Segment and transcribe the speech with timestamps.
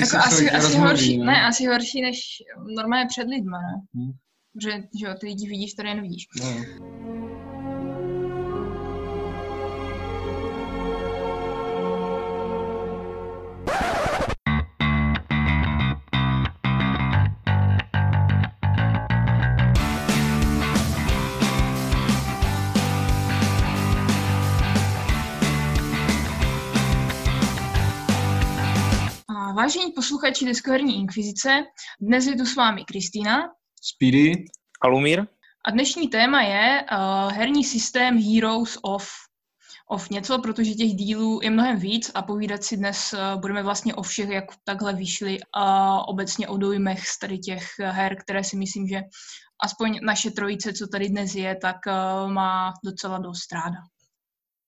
[0.00, 1.24] Jako asi, asi horší, ne?
[1.24, 2.18] ne, asi horší než
[2.76, 3.74] normálně před lidma, ne?
[3.94, 4.12] Hmm.
[4.62, 6.24] Že, že jo, ty lidi vidíš, tady nevidíš.
[6.40, 6.54] Ne.
[29.62, 31.64] Vážení posluchači Deskoherní inkvizice,
[32.00, 33.42] dnes je tu s vámi Kristýna.
[33.82, 34.44] Speedy.
[34.82, 35.26] A Lumír.
[35.66, 39.08] A dnešní téma je uh, herní systém Heroes of,
[39.90, 43.94] of něco, protože těch dílů je mnohem víc a povídat si dnes uh, budeme vlastně
[43.94, 48.56] o všech, jak takhle vyšly a obecně o dojmech z tady těch her, které si
[48.56, 49.00] myslím, že
[49.64, 53.78] aspoň naše trojice, co tady dnes je, tak uh, má docela dost ráda.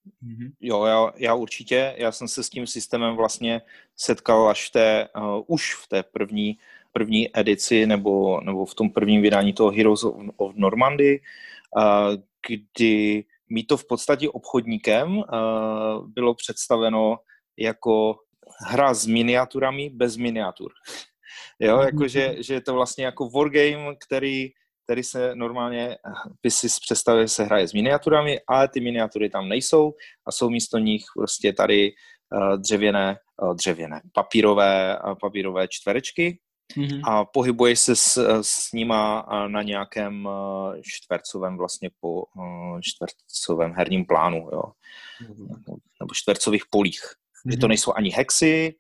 [0.07, 0.53] Mm-hmm.
[0.61, 1.95] Jo, já, já určitě.
[1.99, 3.63] Já jsem se s tím systémem vlastně
[3.97, 6.59] setkal až v té, uh, už v té první,
[6.93, 11.21] první edici nebo, nebo v tom prvním vydání toho Heroes of, of Normandy,
[11.77, 12.17] uh,
[12.49, 15.25] kdy mi to v podstatě obchodníkem uh,
[16.07, 17.19] bylo představeno
[17.59, 18.19] jako
[18.67, 20.73] hra s miniaturami bez miniatur.
[21.61, 21.85] jo, mm-hmm.
[21.85, 24.53] jakože že je to vlastně jako wargame, který
[24.85, 25.99] který se normálně,
[26.43, 29.93] by si představil, se hraje s miniaturami, ale ty miniatury tam nejsou
[30.27, 36.39] a jsou místo nich prostě tady uh, dřevěné, uh, dřevěné, papírové, papírové čtverečky
[36.77, 37.01] mm-hmm.
[37.05, 40.29] a pohybuješ se s, s nima na nějakém
[40.83, 42.25] čtvercovém vlastně po
[42.83, 44.63] čtvercovém herním plánu, jo.
[45.23, 45.79] Mm-hmm.
[46.01, 47.01] Nebo čtvercových polích.
[47.47, 47.61] Mm-hmm.
[47.61, 48.75] to nejsou ani hexy,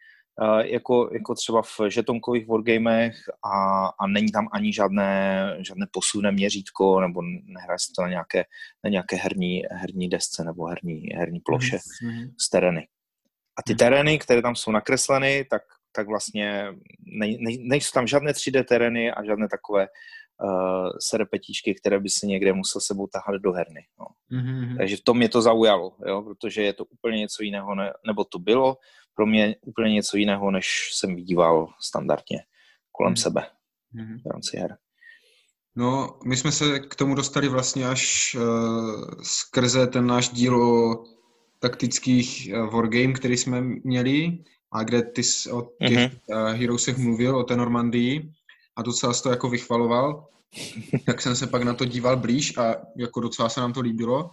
[0.64, 7.00] jako, jako třeba v žetonkových wargamech a, a není tam ani žádné, žádné posuné měřítko
[7.00, 8.44] nebo nehraje se to na nějaké,
[8.84, 12.34] na nějaké herní, herní desce nebo herní, herní ploše mm-hmm.
[12.40, 12.88] z terény.
[13.58, 13.78] A ty mhm.
[13.78, 15.62] terény, které tam jsou nakresleny, tak,
[15.92, 16.66] tak vlastně
[17.18, 19.86] nej, nej, nejsou tam žádné 3D terény a žádné takové
[20.42, 23.86] uh, serpetíčky, které by si někde musel sebou tahat do herny.
[24.00, 24.06] No.
[24.38, 24.76] Mm-hmm.
[24.76, 28.38] Takže to mě to zaujalo, jo, protože je to úplně něco jiného, ne, nebo to
[28.38, 28.76] bylo
[29.14, 32.44] pro mě úplně něco jiného, než jsem vidíval standardně
[32.92, 33.22] kolem mm-hmm.
[33.22, 33.46] sebe
[33.94, 34.22] mm-hmm.
[34.22, 34.76] v rámci her.
[35.76, 38.42] No, my jsme se k tomu dostali vlastně až uh,
[39.22, 41.04] skrze ten náš díl o
[41.58, 44.38] taktických uh, wargame, který jsme měli
[44.72, 46.18] a kde ty jsi o těch mm-hmm.
[46.28, 48.32] uh, Heroesech mluvil, o té Normandii
[48.76, 50.28] a docela jsi to jako vychvaloval,
[51.06, 54.30] tak jsem se pak na to díval blíž a jako docela se nám to líbilo,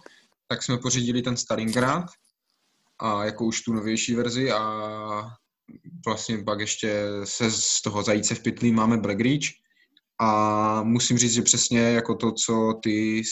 [0.48, 2.04] tak jsme pořídili ten Stalingrad
[3.02, 5.22] a jako už tu novější verzi a
[6.06, 9.42] vlastně pak ještě se z toho zajíce v pytlí máme Black Reach
[10.20, 13.22] a musím říct, že přesně jako to, co ty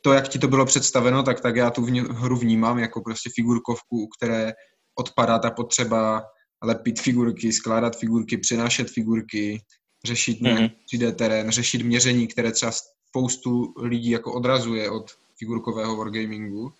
[0.00, 4.02] to, jak ti to bylo představeno, tak, tak já tu hru vnímám jako prostě figurkovku,
[4.02, 4.52] u které
[4.98, 6.22] odpadá ta potřeba
[6.62, 9.60] lepit figurky, skládat figurky, přenášet figurky,
[10.04, 10.70] řešit mm-hmm.
[10.94, 12.72] 3D terén, řešit měření, které třeba
[13.08, 16.72] spoustu lidí jako odrazuje od figurkového wargamingu,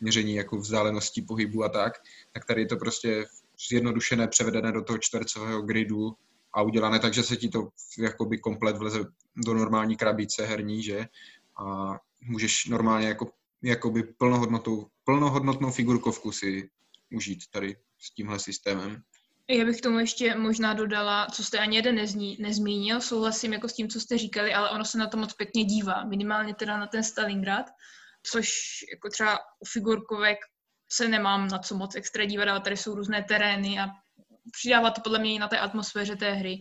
[0.00, 1.92] měření jako vzdáleností pohybu a tak,
[2.32, 3.26] tak tady je to prostě
[3.68, 6.16] zjednodušené, převedené do toho čtvercového gridu
[6.52, 7.68] a udělané tak, že se ti to
[7.98, 9.04] jakoby komplet vleze
[9.36, 11.06] do normální krabice herní, že?
[11.58, 13.30] A můžeš normálně jako,
[13.62, 16.70] jakoby plnohodnotnou, plnohodnotnou figurkovku si
[17.14, 19.02] užít tady s tímhle systémem.
[19.50, 23.72] Já bych tomu ještě možná dodala, co jste ani jeden nezní, nezmínil, souhlasím jako s
[23.72, 26.86] tím, co jste říkali, ale ono se na to moc pěkně dívá, minimálně teda na
[26.86, 27.66] ten Stalingrad,
[28.32, 28.48] což
[28.92, 30.38] jako třeba u figurkovek
[30.92, 33.86] se nemám na co moc extra dívat, ale tady jsou různé terény a
[34.52, 36.56] přidává to podle mě na té atmosféře té hry,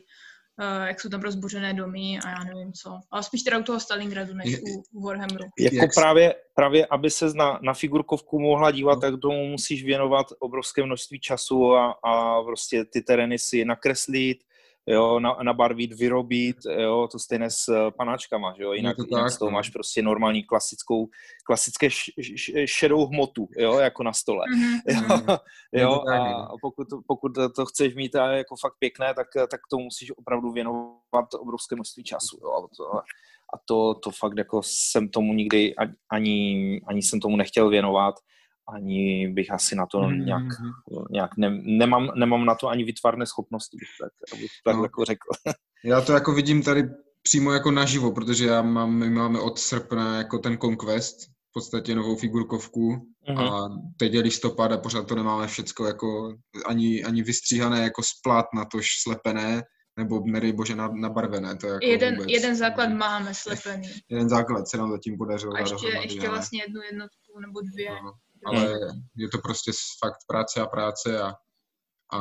[0.62, 3.00] uh, jak jsou tam rozbořené domy a já nevím co.
[3.12, 5.46] Ale spíš teda u toho Stalingradu než u, u Warhammeru.
[5.60, 9.02] Jako jak právě, právě, aby se na, na figurkovku mohla dívat, no.
[9.02, 14.38] tak tomu musíš věnovat obrovské množství času a, a prostě ty terény si nakreslit,
[14.88, 19.32] jo, na, nabarvit, vyrobit, jo, to stejné s eh, panáčkama, že jo, jinak, to jinak
[19.32, 19.56] z toho no.
[19.56, 21.08] máš prostě normální klasickou,
[21.46, 24.46] klasické š, š, šedou hmotu, jo, jako na stole,
[24.88, 25.40] mm-hmm.
[25.74, 26.58] jo, jo a no.
[26.62, 31.34] pokud, pokud to chceš mít a jako fakt pěkné, tak, tak to musíš opravdu věnovat
[31.40, 32.98] obrovské množství času, jo, a to,
[33.54, 35.76] a to, to fakt jako jsem tomu nikdy
[36.10, 38.16] ani, ani jsem tomu nechtěl věnovat,
[38.68, 40.26] ani bych asi na to mm-hmm.
[40.26, 40.44] nějak,
[41.12, 44.84] nějak ne, nemám, nemám na to ani vytvarné schopnosti, bych tak, abych tak no.
[44.84, 45.28] jako řekl.
[45.86, 46.84] Já to jako vidím tady
[47.22, 51.96] přímo jako naživo, protože já mám, my máme od srpna jako ten Conquest, v podstatě
[51.96, 52.96] novou figurkovku
[53.30, 53.54] mm-hmm.
[53.54, 56.36] a teď je listopad a pořád to nemáme všecko jako
[56.66, 59.64] ani, ani vystříhané jako splát na to slepené,
[59.98, 61.56] nebo nedej bože nabarvené.
[61.56, 63.88] To jako jeden, vůbec, jeden základ máme slepený.
[64.10, 65.54] jeden základ se nám zatím podařilo.
[65.54, 67.90] A ještě, ještě vlastně jednu jednotku nebo dvě.
[68.04, 68.12] No
[68.46, 68.80] ale
[69.16, 69.72] je to prostě
[70.04, 71.34] fakt práce a práce a,
[72.14, 72.20] a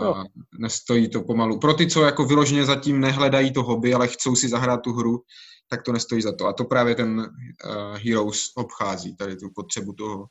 [0.00, 0.24] no.
[0.58, 1.58] nestojí to pomalu.
[1.58, 5.22] Pro ty, co jako vyloženě zatím nehledají to hobby, ale chcou si zahrát tu hru,
[5.68, 6.46] tak to nestojí za to.
[6.46, 10.26] A to právě ten uh, Heroes obchází, tady tu potřebu toho,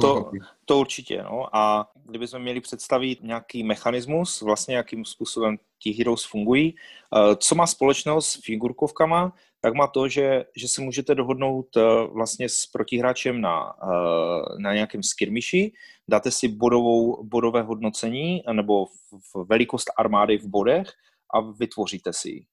[0.00, 0.30] to,
[0.64, 1.56] to určitě, no.
[1.56, 7.66] A kdybychom měli představit nějaký mechanismus, vlastně jakým způsobem ti Heroes fungují, eh, co má
[7.66, 9.32] společného s figurkovkama,
[9.66, 11.82] tak má to, že, že se můžete dohodnout eh,
[12.14, 15.72] vlastně s protihráčem na, eh, na nějakém skirmiši,
[16.10, 20.92] dáte si bodovou, bodové hodnocení nebo v, velikost armády v bodech
[21.34, 22.46] a vytvoříte si ji.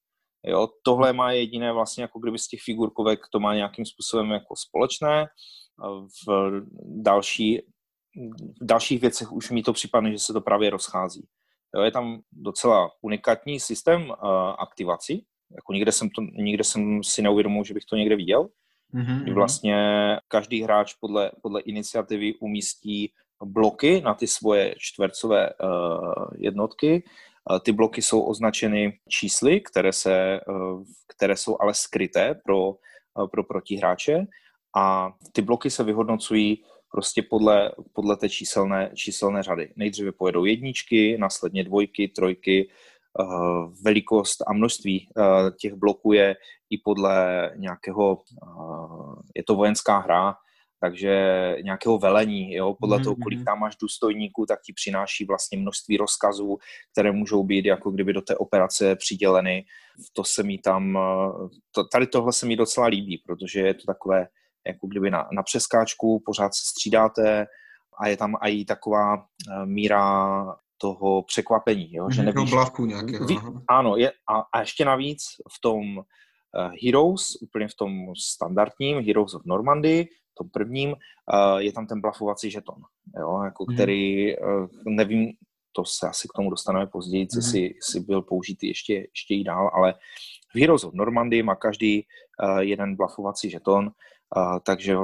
[0.46, 4.54] Jo, tohle má jediné vlastně, jako kdyby z těch figurkovek to má nějakým způsobem jako
[4.56, 5.26] společné.
[6.26, 6.50] V,
[7.02, 7.58] další,
[8.60, 11.26] v dalších věcech už mi to připadne, že se to právě rozchází.
[11.76, 14.16] Jo, je tam docela unikátní systém uh,
[14.58, 18.48] aktivací, jako nikde jsem, to, nikde jsem si neuvědomil, že bych to někde viděl.
[18.94, 19.34] Mm-hmm.
[19.34, 19.76] Vlastně
[20.28, 23.12] každý hráč podle, podle iniciativy umístí
[23.44, 27.02] bloky na ty svoje čtvercové uh, jednotky.
[27.50, 33.28] Uh, ty bloky jsou označeny čísly, které, se, uh, které jsou ale skryté pro, uh,
[33.30, 34.26] pro protihráče
[34.76, 39.72] a ty bloky se vyhodnocují prostě podle, podle té číselné, číselné řady.
[39.76, 42.70] Nejdříve pojedou jedničky, následně dvojky, trojky,
[43.84, 46.36] velikost a množství uh, těch bloků je
[46.70, 50.34] i podle nějakého, uh, je to vojenská hra,
[50.80, 53.44] takže nějakého velení, jo, podle toho, kolik mhm.
[53.44, 56.58] tam máš důstojníků, tak ti přináší vlastně množství rozkazů,
[56.92, 59.64] které můžou být jako kdyby do té operace přiděleny.
[60.12, 60.98] To se mi tam,
[61.72, 64.26] to, tady tohle se mi docela líbí, protože je to takové,
[64.66, 67.46] jako kdyby na, na přeskáčku, pořád se střídáte
[67.98, 69.24] a je tam i taková
[69.64, 72.50] míra toho překvapení, jo, že nevíš...
[72.50, 73.26] Blavku nějakého.
[73.26, 73.38] Ví,
[73.68, 75.22] ano, je, a, a ještě navíc
[75.56, 76.04] v tom uh,
[76.84, 82.00] Heroes, úplně v tom standardním Heroes of Normandy, v tom prvním, uh, je tam ten
[82.00, 82.76] blafovací žeton,
[83.18, 83.76] jo, jako hmm.
[83.76, 85.32] který, uh, nevím,
[85.72, 87.50] to se asi k tomu dostaneme později, co hmm.
[87.50, 89.94] si, si byl použitý ještě, ještě i dál, ale
[90.54, 93.84] v Heroes of Normandy má každý uh, jeden blafovací žeton,
[94.36, 94.96] uh, takže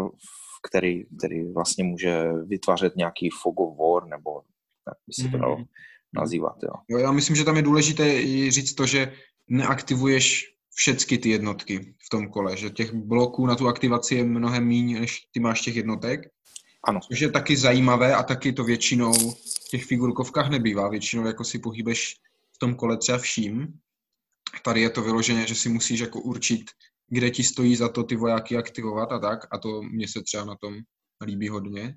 [0.68, 4.42] který, který vlastně může vytvářet nějaký fog of war, nebo
[4.90, 5.66] tak by se to dalo mm-hmm.
[6.12, 6.56] nazývat.
[6.62, 6.72] Jo.
[6.88, 6.98] jo.
[6.98, 9.12] Já myslím, že tam je důležité i říct to, že
[9.48, 14.68] neaktivuješ všechny ty jednotky v tom kole, že těch bloků na tu aktivaci je mnohem
[14.68, 16.20] méně, než ty máš těch jednotek.
[16.84, 17.00] Ano.
[17.00, 19.12] Což je taky zajímavé a taky to většinou
[19.64, 20.88] v těch figurkovkách nebývá.
[20.88, 22.16] Většinou jako si pohybeš
[22.52, 23.78] v tom kole třeba vším.
[24.64, 26.70] Tady je to vyloženě, že si musíš jako určit,
[27.08, 29.46] kde ti stojí za to ty vojáky aktivovat a tak.
[29.50, 30.74] A to mně se třeba na tom
[31.24, 31.96] líbí hodně.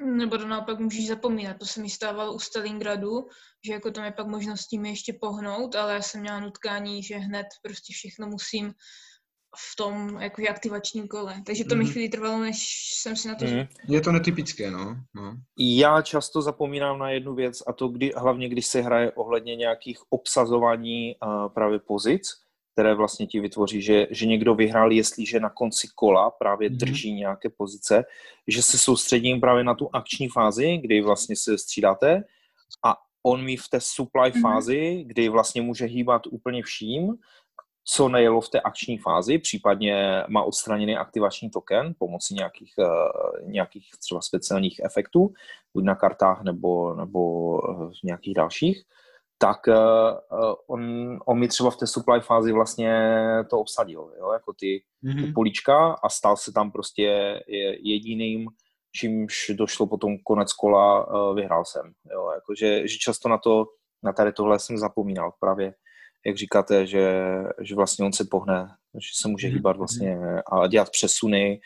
[0.00, 1.58] Nebo to naopak můžeš zapomínat.
[1.58, 3.26] To se mi stávalo u Stalingradu,
[3.66, 7.16] že jako tam je pak možnost tím ještě pohnout, ale já jsem měla nutkání, že
[7.16, 8.74] hned prostě všechno musím
[9.72, 11.42] v tom jako aktivačním kole.
[11.46, 11.78] Takže to mm.
[11.78, 11.92] mi mhm.
[11.92, 12.56] chvíli trvalo, než
[13.00, 13.44] jsem si na to...
[13.44, 13.66] Mm.
[13.88, 14.96] Je to netypické, no.
[15.14, 15.36] no.
[15.58, 19.98] Já často zapomínám na jednu věc a to kdy, hlavně, když se hraje ohledně nějakých
[20.10, 22.43] obsazování uh, právě pozic,
[22.74, 26.76] které vlastně ti vytvoří, že, že někdo vyhrál, jestliže na konci kola právě mm-hmm.
[26.76, 28.04] drží nějaké pozice,
[28.48, 32.24] že se soustředím právě na tu akční fázi, kdy vlastně se střídáte
[32.84, 34.40] a on mi v té supply mm-hmm.
[34.40, 37.14] fázi, kdy vlastně může hýbat úplně vším,
[37.84, 43.90] co nejelo v té akční fázi, případně má odstraněný aktivační token pomocí nějakých, uh, nějakých
[44.02, 45.32] třeba speciálních efektů,
[45.74, 47.20] buď na kartách nebo, nebo
[47.60, 48.84] uh, nějakých dalších,
[49.44, 49.74] tak uh,
[50.66, 50.82] on,
[51.26, 53.18] on mi třeba v té supply fázi vlastně
[53.50, 55.14] to obsadil, jo, jako ty, mm-hmm.
[55.14, 55.32] ty mhm.
[55.32, 57.40] políčka a stal se tam prostě
[57.80, 58.48] jediným,
[58.96, 63.66] čímž došlo potom konec kola, uh, vyhrál jsem, jo, jakože, že často na to,
[64.02, 65.74] na tady tohle jsem zapomínal právě,
[66.26, 67.24] jak říkáte, že,
[67.60, 69.56] že vlastně on se pohne, že se může mhm.
[69.56, 70.18] hýbat vlastně
[70.52, 71.60] a dělat přesuny,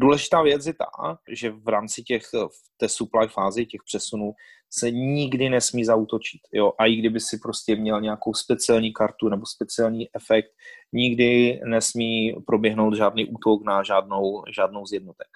[0.00, 4.32] Důležitá věc je ta, že v rámci těch, v té supply fázi, těch přesunů,
[4.70, 6.40] se nikdy nesmí zautočit.
[6.52, 6.72] Jo?
[6.78, 10.48] A i kdyby si prostě měl nějakou speciální kartu nebo speciální efekt,
[10.92, 15.28] nikdy nesmí proběhnout žádný útok na žádnou, žádnou z jednotek.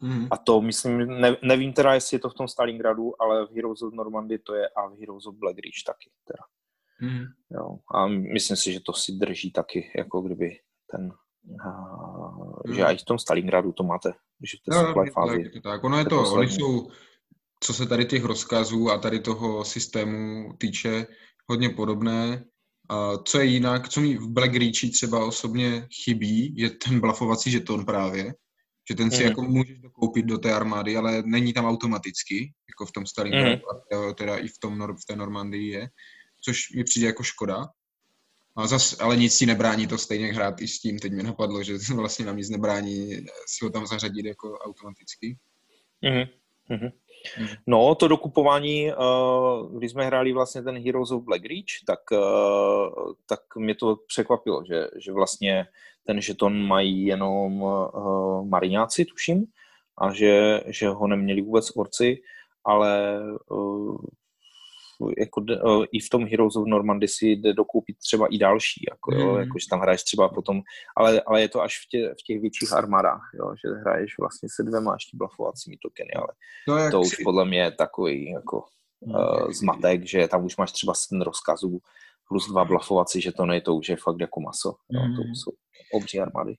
[0.00, 0.28] Mm.
[0.30, 3.82] A to myslím, ne, nevím teda, jestli je to v tom Stalingradu, ale v Heroes
[3.82, 6.10] of Normandy to je a v Heroes of Black Ridge taky.
[6.26, 6.44] Teda.
[7.12, 7.24] Mm.
[7.50, 7.78] Jo.
[7.94, 10.58] A myslím si, že to si drží taky, jako kdyby
[10.90, 11.10] ten
[11.66, 11.70] a,
[12.74, 12.94] že hmm.
[12.94, 14.12] i v tom Stalingradu to máte,
[14.44, 15.50] že v té no, supply fázi.
[15.54, 15.84] Tak, tak.
[15.84, 16.88] Ono je to, oni jsou,
[17.60, 21.06] co se tady těch rozkazů a tady toho systému týče,
[21.50, 22.44] hodně podobné.
[22.90, 27.50] A co je jinak, co mi v Black Reachi třeba osobně chybí, je ten blafovací
[27.50, 28.34] žeton právě,
[28.90, 29.28] že ten si mm.
[29.28, 33.62] jako můžeš dokoupit do té armády, ale není tam automaticky, jako v tom Stalingradu,
[33.92, 34.14] mm.
[34.14, 35.88] teda i v, tom, v té Normandii je,
[36.44, 37.68] což mi přijde jako škoda.
[38.58, 40.98] A zas, ale nic si nebrání to stejně hrát i s tím.
[40.98, 43.10] Teď mi napadlo, že vlastně nám nic nebrání
[43.46, 45.38] si ho tam zařadit jako automaticky.
[46.02, 46.28] Mm-hmm.
[46.70, 46.90] Hmm.
[47.66, 48.92] No, to dokupování,
[49.76, 52.00] když jsme hráli vlastně ten Heroes of Black Reach, tak,
[53.26, 55.66] tak mě to překvapilo, že, že vlastně
[56.06, 57.64] ten žeton mají jenom
[58.44, 59.44] mariňáci, tuším,
[59.98, 62.22] a že, že ho neměli vůbec orci,
[62.64, 63.20] ale
[65.18, 69.14] jako uh, i v tom Heroes of Normandy si jde dokoupit třeba i další, jako,
[69.14, 69.38] jo, mm.
[69.38, 70.62] jako, že tam hraješ třeba potom,
[70.96, 74.48] ale, ale je to až v, tě, v těch větších armádách, jo, že hraješ vlastně
[74.56, 76.28] se dvěma ještě blafovacími tokeny, ale
[76.68, 77.24] no, to už si...
[77.24, 78.64] podle mě je takový jako
[79.00, 81.78] uh, zmatek, že tam už máš třeba ten rozkazů
[82.28, 84.98] plus dva blafovací žetony, to už je fakt jako maso, mm.
[84.98, 85.50] jo, to jsou
[85.92, 86.54] obří armády.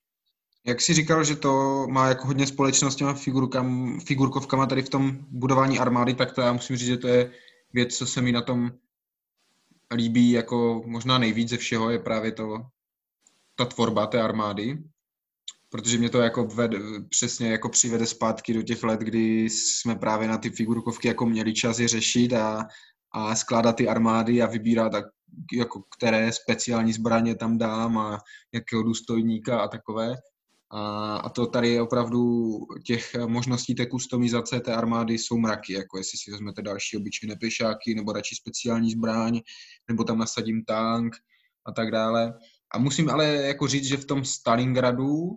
[0.68, 4.90] Jak jsi říkal, že to má jako hodně společnost s těma figurkam, figurkovkama tady v
[4.90, 7.32] tom budování armády, tak to já musím říct, že to je
[7.74, 8.72] věc, co se mi na tom
[9.96, 12.58] líbí jako možná nejvíc ze všeho, je právě to,
[13.56, 14.84] ta tvorba té armády,
[15.70, 16.72] protože mě to jako ved,
[17.10, 21.54] přesně jako přivede zpátky do těch let, kdy jsme právě na ty figurkovky jako měli
[21.54, 22.68] čas je řešit a,
[23.12, 25.06] a skládat ty armády a vybírat, tak,
[25.54, 28.20] jako které speciální zbraně tam dám a
[28.54, 30.16] jakého důstojníka a takové.
[30.72, 35.98] A, a to tady je opravdu těch možností té kustomizace té armády jsou mraky, jako
[35.98, 39.42] jestli si vezmete další obyčejné pešáky, nebo radši speciální zbraň,
[39.88, 41.16] nebo tam nasadím tank
[41.66, 42.34] a tak dále.
[42.74, 45.30] A musím ale jako říct, že v tom Stalingradu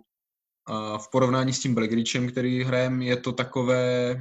[0.97, 4.15] v porovnání s tím Blackridgem, který hrajem, je to takové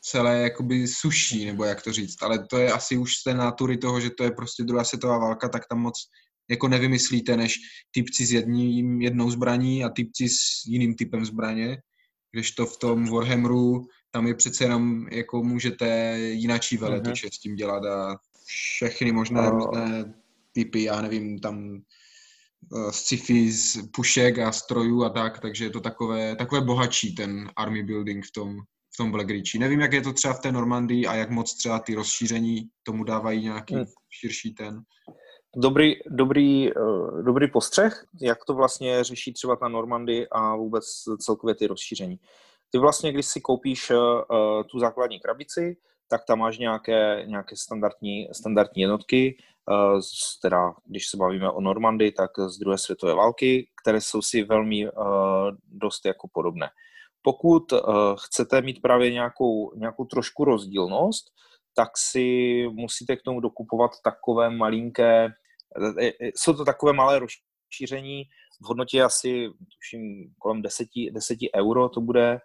[0.00, 3.78] celé jakoby suší, nebo jak to říct, ale to je asi už z té nátury
[3.78, 5.94] toho, že to je prostě druhá světová válka, tak tam moc
[6.50, 7.58] jako nevymyslíte, než
[7.90, 11.78] typci s jedním, jednou zbraní a typci s jiným typem zbraně,
[12.32, 17.34] když to v tom Warhammeru tam je přece jenom, jako můžete jinačí veletoče uh-huh.
[17.34, 20.02] s tím dělat a všechny možné uh.
[20.52, 21.80] typy, já nevím, tam
[22.72, 27.50] uh, sci-fi z pušek a strojů a tak, takže je to takové, takové bohatší ten
[27.56, 28.56] army building v tom,
[28.94, 29.54] v tom Black Ridge.
[29.54, 33.04] Nevím, jak je to třeba v té Normandii a jak moc třeba ty rozšíření tomu
[33.04, 33.84] dávají nějaký hmm.
[34.20, 34.82] širší ten.
[35.56, 40.84] Dobrý, dobrý, uh, dobrý postřeh, jak to vlastně řeší třeba ta Normandy a vůbec
[41.18, 42.18] celkově ty rozšíření.
[42.70, 43.96] Ty vlastně, když si koupíš uh,
[44.70, 45.76] tu základní krabici,
[46.08, 49.36] tak tam máš nějaké, nějaké standardní, standardní jednotky,
[50.42, 54.88] teda když se bavíme o Normandy, tak z druhé světové války, které jsou si velmi
[55.66, 56.68] dost jako podobné.
[57.22, 57.72] Pokud
[58.24, 61.24] chcete mít právě nějakou, nějakou trošku rozdílnost,
[61.74, 65.24] tak si musíte k tomu dokupovat takové malinké,
[66.00, 68.24] e, e, jsou to takové malé rozšíření,
[68.62, 72.40] v hodnotě asi tuším kolem 10, 10 euro to bude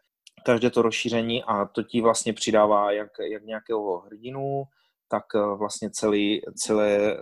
[0.45, 4.63] každé to rozšíření a to ti vlastně přidává jak, jak nějakého hrdinu,
[5.09, 7.17] tak e, vlastně celý, celé,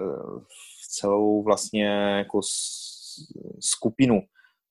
[0.90, 1.86] celou vlastně
[2.18, 2.40] jako
[3.60, 4.22] skupinu,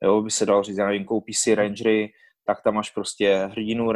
[0.03, 2.13] jo, by se dalo říct, já nevím, koupíš si rangery,
[2.47, 3.93] tak tam máš prostě hrdinu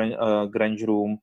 [0.58, 1.16] Rangerům,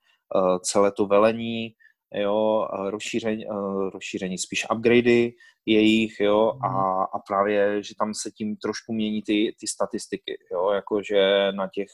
[0.61, 1.75] celé to velení,
[2.13, 3.45] jo, rozšíření,
[3.93, 6.77] rozšíření, spíš upgradey jejich, jo, a, mhm.
[7.13, 11.87] a právě, že tam se tím trošku mění ty, ty statistiky, jo, jakože na těch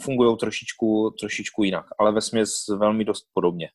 [0.00, 3.68] fungují trošičku, trošičku jinak, ale ve směs velmi dost podobně,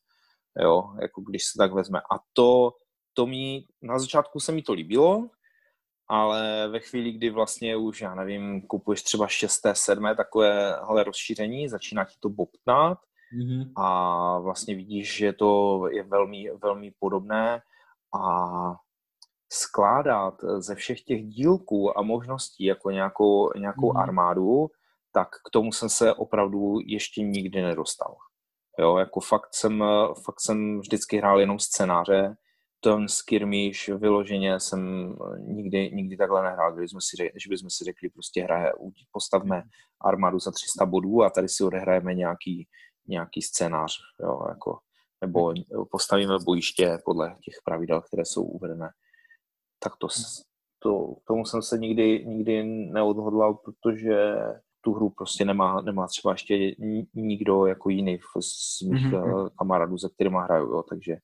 [0.62, 2.00] jo, jako když se tak vezme.
[2.00, 2.72] A to,
[3.14, 5.30] to mi, na začátku se mi to líbilo,
[6.08, 12.06] ale ve chvíli, kdy vlastně už, já nevím, kupuješ třeba šesté, sedmé takové rozšíření, začíná
[12.06, 12.98] ti to bobtnat,
[13.34, 13.72] mm-hmm.
[13.76, 17.62] a vlastně vidíš, že to je velmi, velmi podobné
[18.22, 18.76] a
[19.52, 24.02] skládat ze všech těch dílků a možností jako nějakou, nějakou mm-hmm.
[24.02, 24.68] armádu,
[25.12, 28.16] tak k tomu jsem se opravdu ještě nikdy nedostal.
[28.80, 29.84] Jo, jako fakt jsem,
[30.26, 32.36] fakt jsem vždycky hrál jenom scénáře,
[32.80, 37.84] ten skirmish vyloženě jsem nikdy, nikdy takhle nehrál, když jsme si řekli, že bychom si
[37.84, 38.72] řekli, prostě hraje,
[39.12, 39.64] postavme
[40.02, 42.68] armádu za 300 bodů a tady si odehrajeme nějaký,
[43.10, 44.80] nějaký scénář, jo, jako,
[45.22, 45.54] nebo
[45.92, 48.90] postavíme bojiště podle těch pravidel, které jsou uvedené.
[49.80, 50.08] Tak to,
[50.80, 54.36] to tomu jsem se nikdy, nikdy neodhodlal, protože
[54.82, 56.76] tu hru prostě nemá, nemá třeba ještě
[57.14, 59.50] nikdo jako jiný z mých mm-hmm.
[59.60, 61.18] kamarádů, se kterými hraju, jo, takže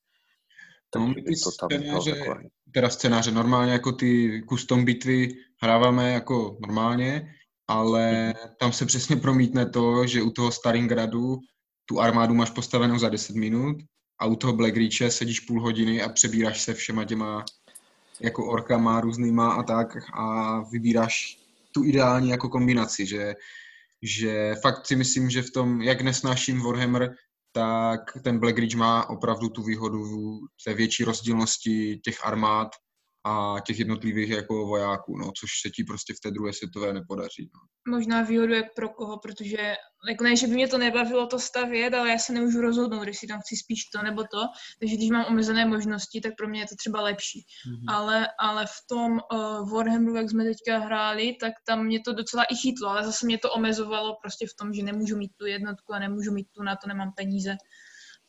[0.96, 2.24] No, ty to tam scénáře,
[2.74, 5.28] teda scénáře normálně jako ty custom bitvy
[5.62, 7.34] hráváme jako normálně,
[7.68, 8.54] ale mhm.
[8.60, 11.38] tam se přesně promítne to, že u toho Stalingradu
[11.86, 13.76] tu armádu máš postavenou za 10 minut
[14.18, 17.44] a u toho Black Reache sedíš půl hodiny a přebíráš se všema těma
[18.20, 21.38] jako orkama různýma a tak a vybíráš
[21.72, 23.34] tu ideální jako kombinaci, že,
[24.02, 27.14] že fakt si myslím, že v tom, jak nesnáším Warhammer,
[27.52, 30.04] tak ten Black Ridge má opravdu tu výhodu
[30.64, 32.68] té větší rozdílnosti těch armád
[33.28, 37.50] a těch jednotlivých jako vojáků, no, což se ti prostě v té druhé světové nepodaří.
[37.54, 37.60] No.
[37.96, 39.74] Možná výhodu jak pro koho, protože
[40.08, 43.28] jako ne, že by mě to nebavilo to stavět, ale já se nemůžu rozhodnout, jestli
[43.28, 44.42] tam chci spíš to nebo to,
[44.80, 47.40] takže když mám omezené možnosti, tak pro mě je to třeba lepší.
[47.40, 47.94] Mm-hmm.
[47.94, 52.44] Ale, ale v tom uh, Warhammeru, jak jsme teďka hráli, tak tam mě to docela
[52.44, 55.92] i chytlo, ale zase mě to omezovalo prostě v tom, že nemůžu mít tu jednotku
[55.94, 57.56] a nemůžu mít tu, na to nemám peníze.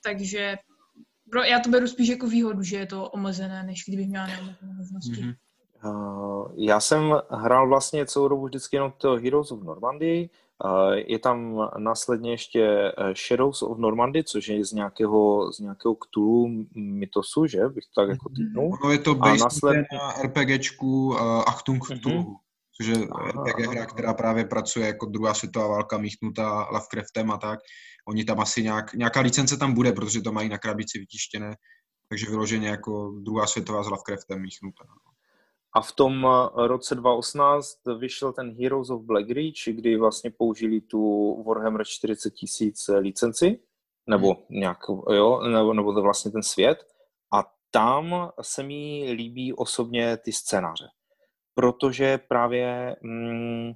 [0.03, 0.57] Takže
[1.31, 4.73] pro, já to beru spíš jako výhodu, že je to omezené, než kdybych měla neomezené
[4.77, 5.11] možnosti.
[5.11, 5.35] Mm-hmm.
[5.85, 10.29] Uh, já jsem hrál vlastně celou dobu vždycky jenom to Heroes of Normandy.
[10.65, 12.63] Uh, je tam následně ještě
[12.97, 17.69] eh, Shadows of Normandy, což je z nějakého, z nějakého Cthulhu mytosu, že?
[17.69, 18.35] Bych to tak jako mhm.
[18.35, 18.77] typnul.
[18.83, 19.85] No je to based následně...
[19.93, 22.23] na RPGčku uh, Achtung Cthulhu.
[22.23, 22.37] Mm-hmm.
[22.77, 22.97] Což je
[23.51, 27.59] RPG hra, která právě pracuje jako druhá světová válka míchnutá Lovecraftem a tak.
[28.07, 31.55] Oni tam asi nějak, nějaká licence tam bude, protože to mají na krabici vytištěné,
[32.09, 34.83] takže vyloženě jako druhá světová s Lovecraftem míchnutá.
[34.87, 35.11] No.
[35.73, 40.81] A v tom eh, roce 2018 vyšel ten Heroes of Black Reach, kdy vlastně použili
[40.81, 43.59] tu Warhammer 40 tisíc licenci,
[44.07, 44.43] nebo hmm.
[44.49, 44.77] nějak,
[45.11, 46.87] jo, nebo, nebo to vlastně ten svět.
[47.33, 50.87] A tam se mi líbí osobně ty scénáře.
[51.53, 53.71] Protože právě mm,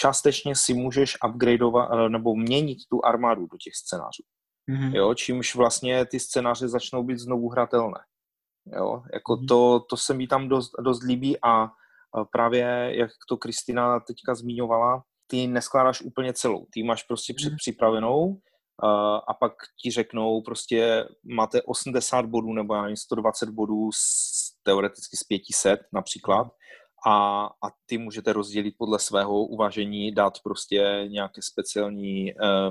[0.00, 4.22] částečně si můžeš upgradeovat eh, nebo měnit tu armádu do těch scénářů.
[4.70, 4.94] Mm-hmm.
[4.94, 7.98] Jo, čímž vlastně ty scénáře začnou být znovu hratelné.
[8.76, 9.48] Jo, jako mm-hmm.
[9.48, 11.68] to, to se mi tam dost, dost líbí a
[12.32, 16.66] právě, jak to Kristina teďka zmiňovala, ty neskládáš úplně celou.
[16.72, 17.36] Ty máš prostě mm-hmm.
[17.36, 18.40] předpřipravenou
[19.28, 25.80] a pak ti řeknou prostě máte 80 bodů nebo 120 bodů z, teoreticky z 500
[25.92, 26.48] například
[27.06, 32.70] a, a ty můžete rozdělit podle svého uvažení, dát prostě nějaké speciální eh,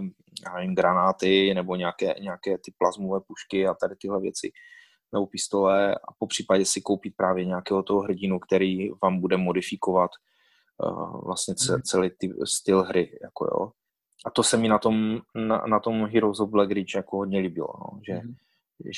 [0.56, 4.52] nevím, granáty nebo nějaké, nějaké ty plazmové pušky a tady tyhle věci
[5.14, 10.12] nebo pistole a po případě si koupit právě nějakého toho hrdinu, který vám bude modifikovat
[10.86, 11.82] uh, vlastně mhm.
[11.82, 13.72] celý ty styl hry, jako jo.
[14.26, 17.40] A to se mi na tom, na, na tom Heroes of Black Ridge jako hodně
[17.40, 18.34] líbilo, no, že mm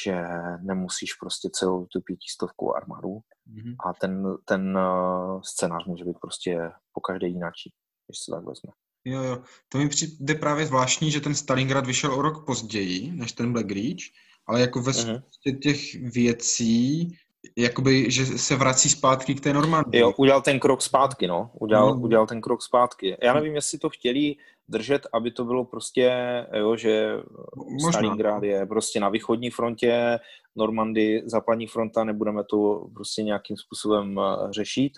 [0.03, 0.21] že
[0.61, 3.75] nemusíš prostě celou tu pětistovku armádu mm-hmm.
[3.89, 7.73] a ten, ten uh, scénář může být prostě po každé jináčí,
[8.07, 8.71] když se tak vezme.
[9.05, 9.43] Jo, jo.
[9.69, 13.71] To mi přijde právě zvláštní, že ten Stalingrad vyšel o rok později než ten Black
[13.71, 14.03] Ridge,
[14.47, 15.59] ale jako ve mm-hmm.
[15.59, 17.17] těch věcí,
[17.57, 20.01] jakoby, že se vrací zpátky k té Normandii.
[20.01, 21.51] Jo, udělal ten krok zpátky, no.
[21.59, 22.03] Udělal, mm.
[22.03, 23.17] udělal ten krok zpátky.
[23.23, 24.35] Já nevím, jestli to chtěli
[24.67, 26.11] držet, aby to bylo prostě,
[26.53, 27.17] jo, že
[27.55, 27.91] Možná.
[27.91, 30.19] Stalingrad je prostě na východní frontě,
[30.55, 34.93] Normandy, západní fronta, nebudeme to prostě nějakým způsobem eh, řešit,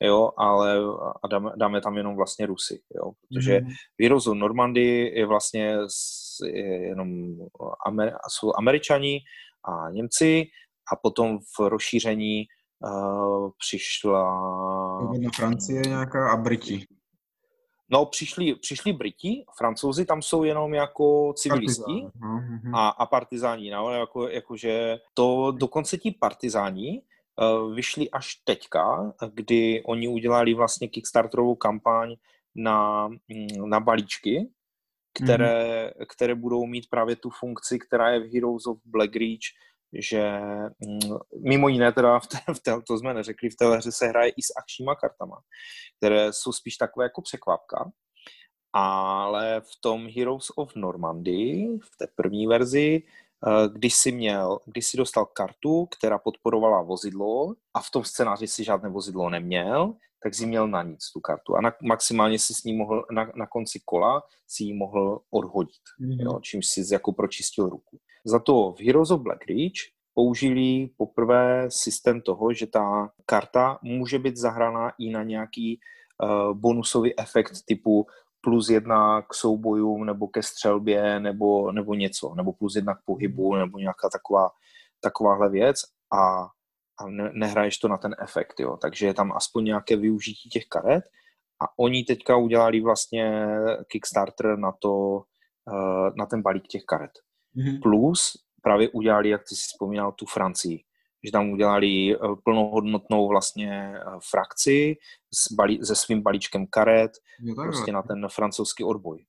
[0.00, 0.78] jo, ale
[1.22, 3.70] a dáme, dáme tam jenom vlastně Rusy, jo, protože mm.
[3.98, 5.76] výrozu Normandy je vlastně
[6.46, 7.08] je jenom
[7.86, 9.20] Amer, jsou Američani
[9.64, 10.46] a Němci
[10.92, 12.46] a potom v rozšíření
[12.84, 14.22] uh, přišla...
[15.22, 16.86] Na Francie nějaká a Briti.
[17.90, 22.74] No, přišli, přišli Briti, Francouzi tam jsou jenom jako civilisti mhm.
[22.74, 29.82] a, a partizáni, no, jako, jakože to dokonce ti partizáni uh, vyšli až teďka, kdy
[29.86, 32.14] oni udělali vlastně kickstarterovou kampaň
[32.56, 34.50] na, mm, na balíčky,
[35.14, 36.06] které, mm-hmm.
[36.08, 39.46] které budou mít právě tu funkci, která je v Heroes of Black Reach,
[39.92, 40.40] že
[40.86, 44.06] mm, mimo jiné teda v té, v té, to jsme neřekli, v té hře se
[44.06, 45.40] hraje i s akčníma kartama,
[45.96, 47.90] které jsou spíš takové jako překvapka,
[48.72, 53.02] ale v tom Heroes of Normandy, v té první verzi,
[53.46, 58.46] eh, když si měl, když si dostal kartu, která podporovala vozidlo a v tom scénáři
[58.46, 62.54] si žádné vozidlo neměl, tak si měl na nic tu kartu a na, maximálně si
[62.54, 66.24] s ní mohl, na, na konci kola si ji mohl odhodit, mm-hmm.
[66.24, 67.98] jo, čímž si jako pročistil ruku.
[68.24, 74.18] Za to v Heroes of Black Reach použili poprvé systém toho, že ta karta může
[74.18, 75.80] být zahraná i na nějaký
[76.22, 78.06] uh, bonusový efekt typu
[78.40, 83.54] plus jedna k soubojům nebo ke střelbě nebo, nebo něco, nebo plus jedna k pohybu
[83.54, 84.50] nebo nějaká taková,
[85.00, 85.76] takováhle věc
[86.14, 86.48] a
[86.98, 88.76] a ne, nehraješ to na ten efekt, jo.
[88.76, 91.04] Takže je tam aspoň nějaké využití těch karet
[91.62, 93.46] a oni teďka udělali vlastně
[93.88, 95.22] Kickstarter na to,
[95.68, 97.10] eh, na ten balík těch karet.
[97.56, 97.82] Mm-hmm.
[97.82, 100.84] Plus právě udělali, jak ty si vzpomínal, tu Francii,
[101.24, 104.00] že tam udělali eh, plnohodnotnou vlastně eh,
[104.30, 104.96] frakci
[105.34, 109.24] s balí, se svým balíčkem karet, jo, prostě na ten francouzský odboj.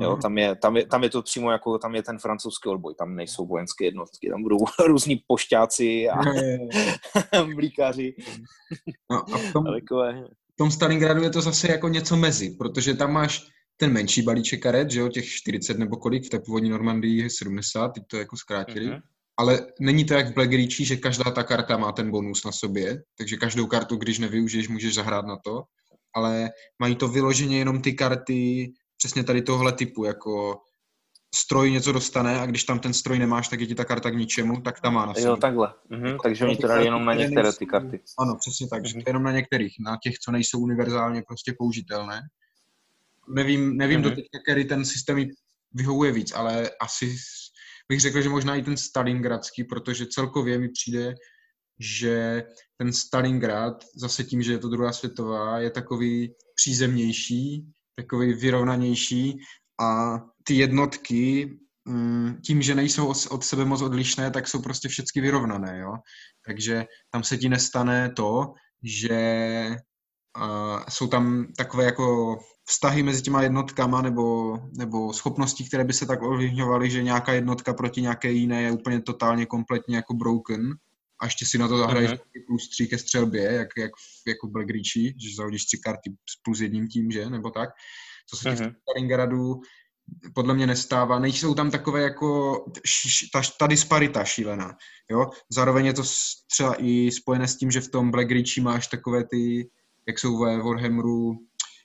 [0.00, 0.20] Jo, mhm.
[0.20, 3.16] tam, je, tam, je, tam je to přímo jako, tam je ten francouzský odboj, tam
[3.16, 6.20] nejsou vojenské jednotky, tam budou různí pošťáci a
[7.54, 8.14] blíkaři.
[9.10, 9.64] No a v tom,
[10.52, 14.62] v tom Stalingradu je to zase jako něco mezi, protože tam máš ten menší balíček
[14.62, 18.16] karet, že jo, těch 40 nebo kolik, v té původní Normandii je 70, teď to
[18.16, 18.86] jako zkrátili.
[18.86, 19.00] Mm-hmm.
[19.38, 22.52] ale není to jak v Black Reachi, že každá ta karta má ten bonus na
[22.52, 25.62] sobě, takže každou kartu, když nevyužiješ, můžeš zahrát na to,
[26.14, 30.60] ale mají to vyloženě jenom ty karty přesně tady tohle typu, jako
[31.34, 34.14] stroj něco dostane a když tam ten stroj nemáš, tak je ti ta karta k
[34.14, 35.28] ničemu, tak tam má na sobě.
[35.28, 35.74] Jo, takhle.
[35.90, 38.00] Mhm, jako, takže oni to dali jenom na některé ty karty.
[38.18, 38.88] Ano, přesně tak, mhm.
[38.88, 42.20] že jenom na některých, na těch, co nejsou univerzálně prostě použitelné.
[43.28, 44.10] Nevím, nevím mhm.
[44.10, 45.28] do teďka, který ten systém
[45.72, 47.16] vyhovuje víc, ale asi
[47.88, 51.14] bych řekl, že možná i ten Stalingradský, protože celkově mi přijde,
[51.78, 52.42] že
[52.76, 59.38] ten Stalingrad, zase tím, že je to druhá světová, je takový přízemnější, takový vyrovnanější
[59.80, 61.50] a ty jednotky
[61.84, 65.94] mm, tím, že nejsou od sebe moc odlišné, tak jsou prostě všechny vyrovnané, jo.
[66.46, 68.52] Takže tam se ti nestane to,
[68.82, 69.76] že
[70.38, 76.06] uh, jsou tam takové jako vztahy mezi těma jednotkama nebo, nebo schopnosti, které by se
[76.06, 80.74] tak ovlivňovaly, že nějaká jednotka proti nějaké jiné je úplně totálně kompletně jako broken
[81.20, 82.46] a ještě si na to zahraješ uh-huh.
[82.46, 83.90] plus tři ke střelbě, jak, jak
[84.26, 87.70] jako Black Ritchie, že zahodíš tři karty s plus jedním tím, že, nebo tak.
[88.30, 88.72] Co se uh-huh.
[88.72, 89.54] v Stalingradu
[90.34, 91.18] podle mě nestává.
[91.18, 92.56] Nejsou tam takové jako
[93.32, 94.76] ta, ta disparita šílená,
[95.10, 95.30] jo.
[95.50, 96.02] Zároveň je to
[96.52, 99.70] třeba i spojené s tím, že v tom Black Ritchie máš takové ty,
[100.08, 101.38] jak jsou ve Warhammeru,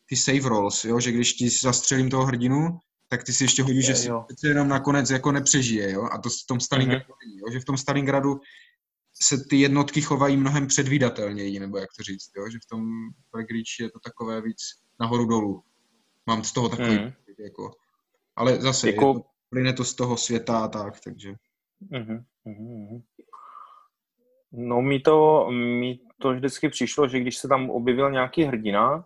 [0.10, 3.86] ty save rolls, jo, že když ti zastřelím toho hrdinu, tak ty si ještě hodíš,
[3.86, 4.10] že si
[4.44, 7.39] jenom nakonec jako nepřežije, jo, a to v tom Stalingradu mm-hmm.
[7.39, 8.39] jo, že v tom Stalingradu
[9.23, 12.86] se ty jednotky chovají mnohem předvídatelněji, nebo jak to říct, jo, že v tom
[13.32, 13.47] Black
[13.79, 14.58] je to takové víc
[14.99, 15.63] nahoru dolů.
[16.27, 17.12] Mám z toho takový, mm.
[17.39, 17.71] jako,
[18.36, 19.08] ale zase, jako...
[19.08, 21.34] je to, plyne to z toho světa a tak, takže.
[21.91, 22.23] Mm-hmm.
[22.47, 23.01] Mm-hmm.
[24.51, 29.05] No mi to, mi to vždycky přišlo, že když se tam objevil nějaký hrdina,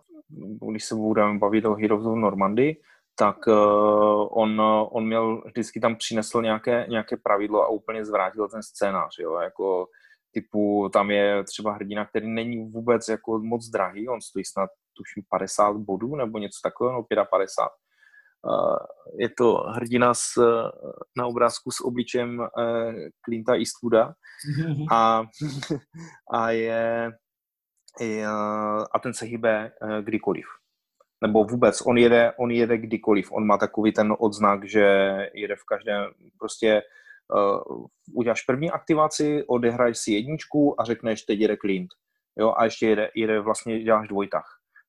[0.70, 2.76] když se budeme bavit o Heroes of Normandy,
[3.14, 8.62] tak uh, on, on měl, vždycky tam přinesl nějaké, nějaké pravidlo a úplně zvrátil ten
[8.62, 9.86] scénář, jo, jako
[10.34, 15.22] typu, tam je třeba hrdina, který není vůbec jako moc drahý, on stojí snad tuším
[15.30, 17.68] 50 bodů nebo něco takového, no 55.
[18.46, 18.76] Uh,
[19.20, 20.32] je to hrdina s,
[21.18, 22.46] na obrázku s obličem uh,
[23.24, 24.14] Clinta Eastwooda
[24.92, 25.22] a,
[26.32, 27.12] a je
[28.92, 30.46] a ten se hýbe eh, kdykoliv.
[31.22, 33.32] Nebo vůbec, on jede, on jede kdykoliv.
[33.32, 34.86] On má takový ten odznak, že
[35.34, 36.82] jede v každém, prostě
[37.32, 41.88] uh, uděláš první aktivaci, odehraješ si jedničku a řekneš, teď jede Clint.
[42.38, 44.44] Jo, a ještě jede, jede vlastně, děláš dvojtah.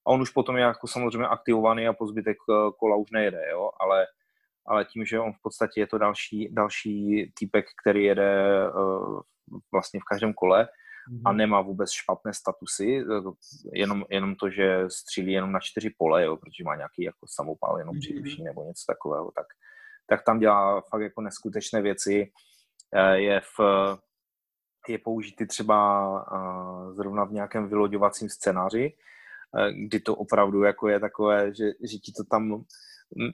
[0.07, 3.41] A on už potom je jako samozřejmě aktivovaný a po zbytek eh, kola už nejede,
[3.51, 4.05] jo, ale,
[4.67, 9.19] ale tím, že on v podstatě je to další, další týpek, který jede uh,
[9.71, 10.67] vlastně v každém kole,
[11.25, 11.37] a mhm.
[11.37, 13.05] nemá vůbec špatné statusy,
[13.73, 17.79] jenom, jenom to, že střílí jenom na čtyři pole, jo, protože má nějaký jako samopál
[17.79, 18.43] jenom mhm.
[18.43, 19.45] nebo něco takového, tak,
[20.07, 22.31] tak tam dělá fakt jako neskutečné věci.
[22.95, 23.59] Eh, je v,
[24.87, 28.93] je použitý třeba eh, zrovna v nějakém vyloďovacím scénáři,
[29.57, 32.63] eh, kdy to opravdu jako je takové, že, že ti to tam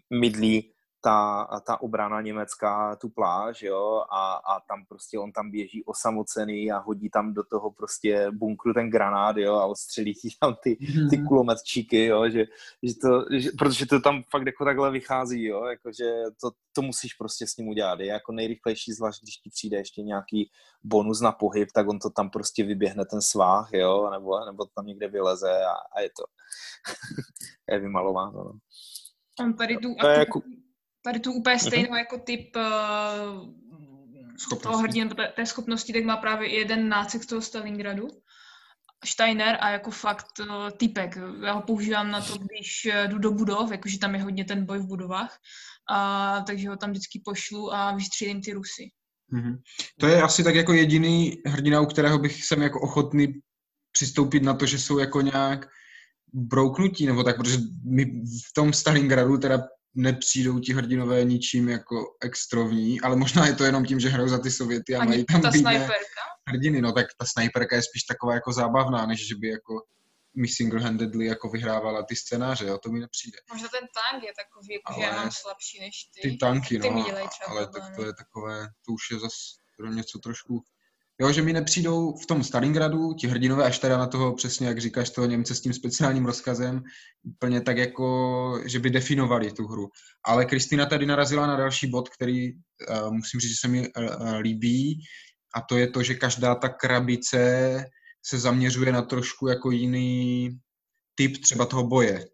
[0.10, 5.84] mydlí ta, ta obrana německá tu pláž, jo, a, a tam prostě on tam běží
[5.84, 10.56] osamocený a hodí tam do toho prostě bunkru ten granát, jo, a ostřelí ti tam
[10.64, 10.76] ty,
[11.10, 11.28] ty mhm.
[11.28, 12.46] kulometčíky, jo, že,
[12.84, 17.14] že to, že, protože to tam fakt jako takhle vychází, jo, jakože to, to musíš
[17.14, 20.52] prostě s ním udělat, je jako nejrychlejší, zvlášť když ti přijde ještě nějaký
[20.84, 24.86] bonus na pohyb, tak on to tam prostě vyběhne ten svách, jo, nebo, nebo tam
[24.86, 26.24] někde vyleze a, a je to
[27.74, 28.54] je vymalováno, no.
[29.40, 30.42] On tady tu to je jako
[31.02, 31.60] tady tu úplně mhm.
[31.60, 32.62] stejnou jako typ uh,
[34.62, 38.08] toho hrdina, té, té schopnosti, tak má právě jeden nácek z toho Stalingradu.
[39.06, 41.18] Steiner a jako fakt uh, typek.
[41.46, 44.66] Já ho používám na to, když uh, jdu do budov, jakože tam je hodně ten
[44.66, 45.38] boj v budovách,
[45.92, 48.92] a, takže ho tam vždycky pošlu a vystřílím ty Rusy.
[49.34, 49.58] Mm-hmm.
[50.00, 53.28] To je asi tak jako jediný hrdina, u kterého bych jsem jako ochotný
[53.92, 55.68] přistoupit na to, že jsou jako nějak
[56.34, 58.06] brouknutí, nebo tak, protože my
[58.50, 59.58] v tom Stalingradu teda
[59.94, 64.40] nepřijdou ti hrdinové ničím jako extrovní, ale možná je to jenom tím, že hrajou za
[64.40, 65.50] ty Sověty a Ani mají tam ta
[66.48, 69.82] hrdiny, no tak ta snajperka je spíš taková jako zábavná, než že by jako
[70.36, 73.38] mi single-handedly jako vyhrávala ty scénáře, jo, to mi nepřijde.
[73.54, 76.30] Možná ten tank je takový, jako, ale že já mám slabší než ty.
[76.30, 77.06] Ty tanky, ty no,
[77.48, 80.64] ale tak to je takové, to už je zase něco trošku
[81.22, 84.80] Jo, že mi nepřijdou v tom Stalingradu ti hrdinové až teda na toho přesně, jak
[84.80, 86.82] říkáš, toho Němce s tím speciálním rozkazem,
[87.24, 89.90] úplně tak jako, že by definovali tu hru.
[90.26, 94.36] Ale Kristýna tady narazila na další bod, který uh, musím říct, že se mi uh,
[94.36, 95.00] líbí
[95.56, 97.86] a to je to, že každá ta krabice
[98.26, 100.50] se zaměřuje na trošku jako jiný
[101.16, 102.26] typ třeba toho boje.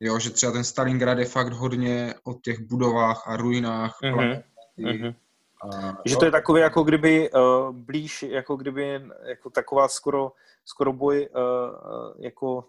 [0.00, 3.98] Jo, že třeba ten Stalingrad je fakt hodně o těch budovách a ruinách.
[4.02, 5.14] Mm-hmm.
[5.64, 10.32] A, že to je takový, jako kdyby uh, blíž, jako kdyby jako taková skoro,
[10.64, 12.64] skoro boj uh, jako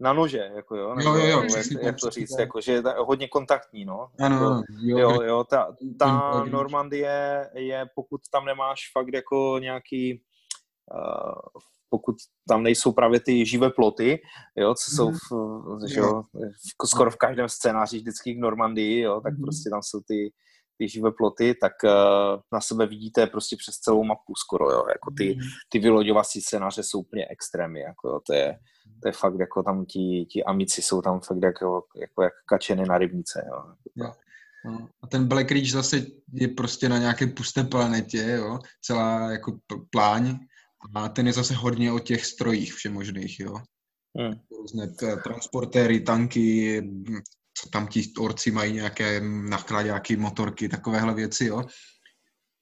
[0.00, 2.82] na nože, jako jo, nebo, jo, jo, jo jak, jak to říct, jako, že je
[2.98, 4.08] hodně kontaktní, no.
[4.20, 5.44] Ano, jo, jo, jo.
[5.44, 10.22] ta, ta Normandie je, pokud tam nemáš fakt jako nějaký,
[10.94, 12.16] uh, pokud
[12.48, 14.22] tam nejsou právě ty živé ploty,
[14.56, 16.22] jo, co jsou v, že jo,
[16.82, 19.42] v, skoro v každém scénáři vždycky v Normandii, jo, tak mhm.
[19.42, 20.32] prostě tam jsou ty,
[20.82, 25.10] ty živé ploty, tak uh, na sebe vidíte prostě přes celou mapu skoro, jo, jako
[25.16, 25.48] ty, mhm.
[25.68, 28.58] ty vyloďovací scénáře jsou úplně extrémy, jako jo, to je,
[29.02, 32.84] to je fakt jako tam ti, ti amici jsou tam fakt jako, jako jak kačeny
[32.88, 33.62] na rybnice, jo.
[33.96, 34.12] jo.
[34.64, 34.88] No.
[35.02, 39.58] A ten Black Ridge zase je prostě na nějaké pusté planetě, jo, celá jako
[39.90, 40.38] pláň
[40.94, 43.54] a ten je zase hodně o těch strojích všemožných, jo.
[44.18, 44.34] Hmm.
[44.60, 44.88] Různé
[45.24, 46.82] transportéry, tanky,
[47.54, 51.64] co tam ti orci mají nějaké nachladáky, motorky, takovéhle věci, jo.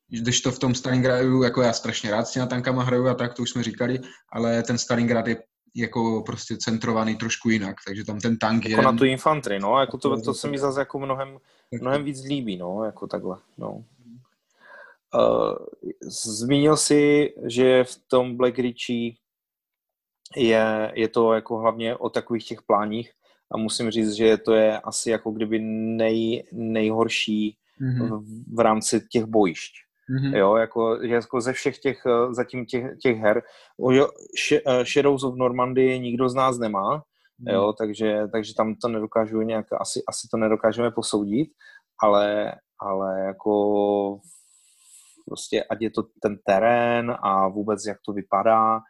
[0.09, 3.35] Když to v tom Stalingradu, jako já strašně rád s těma tankama hraju a tak,
[3.35, 4.01] to už jsme říkali,
[4.33, 5.43] ale ten Stalingrad je
[5.77, 8.85] jako prostě centrovaný trošku jinak, takže tam ten tank jako je...
[8.85, 11.39] na tu infantry, no, jako to, to se mi zase jako mnohem,
[11.81, 13.85] mnohem víc líbí, no, jako takhle, no.
[15.15, 15.57] Uh,
[16.03, 19.13] zmínil si, že v tom Black Ritchie
[20.37, 23.13] je, je to jako hlavně o takových těch pláních
[23.55, 28.19] a musím říct, že to je asi jako kdyby nej, nejhorší mm-hmm.
[28.19, 29.73] v, v rámci těch bojišť.
[30.11, 30.37] Mm-hmm.
[30.37, 33.43] Jo, jako, jako ze všech těch, eh, zatím těch, těch her.
[34.67, 37.53] Eh, Shadows of Normandy nikdo z nás nemá, mm-hmm.
[37.53, 41.49] jo, takže, takže tam to nedokážu nějak, asi, asi to nedokážeme posoudit,
[42.03, 44.21] ale, ale jako
[45.27, 48.81] prostě ať je to ten terén a vůbec jak to vypadá,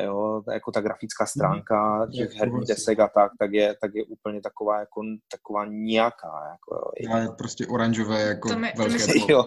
[0.00, 4.04] jo, jako ta grafická stránka mm, těch herních desek a tak, tak je, tak je
[4.04, 5.00] úplně taková jako
[5.30, 6.32] taková nějaká.
[6.50, 7.16] Jako, jo.
[7.16, 9.44] je prostě oranžové jako tam je, velké tam je jo.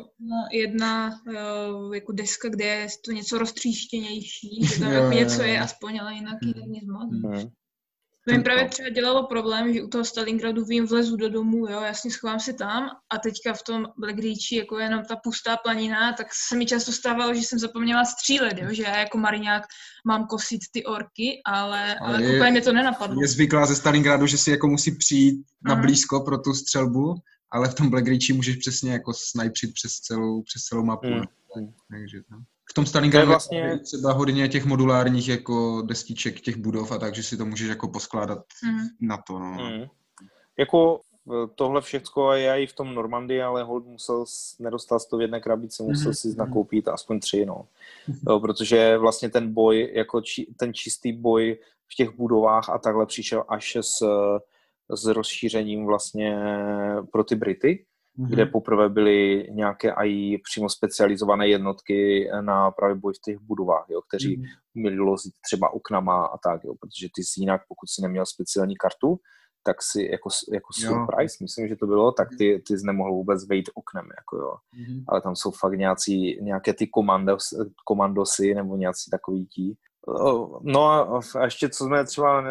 [0.51, 5.59] jedna jo, jako deska, kde je to něco roztříštěnější, že tam jo, jako něco je
[5.59, 6.71] aspoň, ale jinak mm.
[6.71, 7.11] nic moc.
[7.11, 7.49] Mm.
[8.27, 11.81] To mi právě třeba dělalo problém, že u toho Stalingradu vím, vlezu do domu, jo,
[11.81, 16.13] jasně schovám si tam a teďka v tom Black Reachi jako jenom ta pustá planina,
[16.13, 19.63] tak se mi často stávalo, že jsem zapomněla střílet, jo, že já jako mariňák
[20.07, 23.21] mám kosit ty orky, ale, ale, ale je, úplně mě to nenapadlo.
[23.21, 27.15] Je zvyklá ze Stalingradu, že si jako musí přijít na blízko pro tu střelbu,
[27.51, 31.07] ale v tom Black Reachi můžeš přesně jako snajpřit přes celou, přes celou mapu.
[31.07, 31.73] Hmm.
[31.91, 32.37] Takže, no
[32.71, 33.59] v tom Stalingradu vlastně...
[33.59, 37.87] je třeba hodně těch modulárních jako destiček těch budov a takže si to můžeš jako
[37.87, 39.07] poskládat mm.
[39.07, 39.39] na to.
[39.39, 39.51] No.
[39.51, 39.85] Mm.
[40.59, 40.99] Jako
[41.55, 44.25] tohle všechno je i v tom Normandii, ale hold musel,
[44.59, 46.31] nedostal to v jedné krabici, musel mm-hmm.
[46.31, 47.67] si nakoupit aspoň tři, no.
[48.09, 48.19] Mm-hmm.
[48.29, 51.57] Jo, protože vlastně ten boj, jako či, ten čistý boj
[51.91, 53.97] v těch budovách a takhle přišel až s,
[54.95, 56.39] s rozšířením vlastně
[57.11, 57.85] pro ty Brity,
[58.19, 58.27] mm-hmm.
[58.29, 64.01] kde poprvé byly nějaké i přímo specializované jednotky na právě boj v těch budovách, jo,
[64.07, 64.47] kteří mm-hmm.
[64.73, 68.75] měli lozit třeba oknama a tak, jo, protože ty si jinak, pokud si neměl speciální
[68.75, 69.19] kartu,
[69.63, 71.43] tak si jako, jako surprise, jo.
[71.45, 74.53] myslím, že to bylo, tak ty, ty jsi nemohl vůbec vejít oknem, jako jo.
[74.53, 75.03] Mm-hmm.
[75.07, 77.53] Ale tam jsou fakt nějací, nějaké ty komandos,
[77.85, 79.77] komandosy nebo nějací takový tí,
[80.61, 82.43] No a ještě, co jsme třeba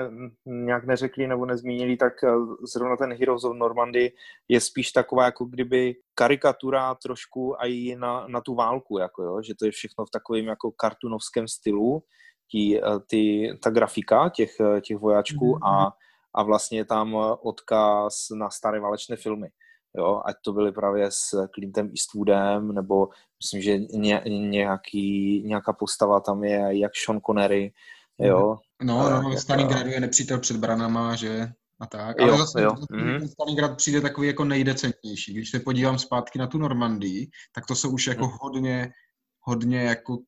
[0.44, 2.28] nějak neřekli nebo nezmínili, tak eh,
[2.72, 4.12] zrovna ten Heroes of Normandy
[4.48, 9.54] je spíš taková jako kdyby karikatura trošku i na, na tu válku, jako jo, že
[9.58, 12.02] to je všechno v takovém jako kartunovském stylu,
[12.50, 15.86] tí, eh, ty, ta grafika těch, eh, těch vojáčků mm-hmm.
[15.86, 15.92] a,
[16.34, 19.48] a vlastně je tam odkaz na staré válečné filmy
[19.96, 23.08] jo, ať to byly právě s Clintem Eastwoodem, nebo
[23.42, 27.72] myslím, že ně, nějaký, nějaká postava tam je, jak Sean Connery,
[28.18, 28.58] jo.
[28.82, 31.48] No, no, no Stalingradu je nepřítel před branama, že
[31.80, 32.20] a tak.
[32.20, 32.70] Ale jo, zase jo.
[32.90, 33.18] Mm.
[33.18, 35.34] ten Stalingrad přijde takový jako nejdecentnější.
[35.34, 38.32] Když se podívám zpátky na tu Normandii, tak to jsou už jako mm.
[38.40, 38.92] hodně,
[39.40, 40.18] hodně jako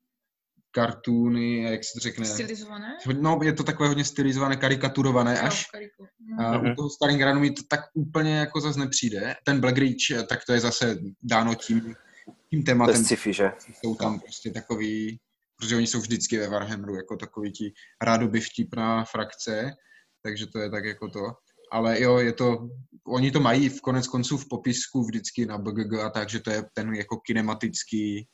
[0.76, 2.24] kartuny, jak se to řekne?
[2.24, 2.96] Stylizované?
[3.20, 5.66] No, je to takové hodně stylizované, karikaturované až.
[6.38, 6.74] A u mhm.
[6.74, 9.34] toho Stalingradu mi to tak úplně jako zase nepřijde.
[9.44, 11.94] Ten Black Reach, tak to je zase dáno tím,
[12.50, 13.04] tím tématem.
[13.04, 13.52] sci že?
[13.72, 15.18] Jsou tam prostě takový,
[15.56, 19.70] protože oni jsou vždycky ve Warhammeru jako takový ti rádoby vtipná frakce,
[20.22, 21.32] takže to je tak jako to.
[21.72, 22.68] Ale jo, je to,
[23.06, 26.50] oni to mají v konec konců v popisku vždycky na BGG a tak, že to
[26.50, 28.28] je ten jako kinematický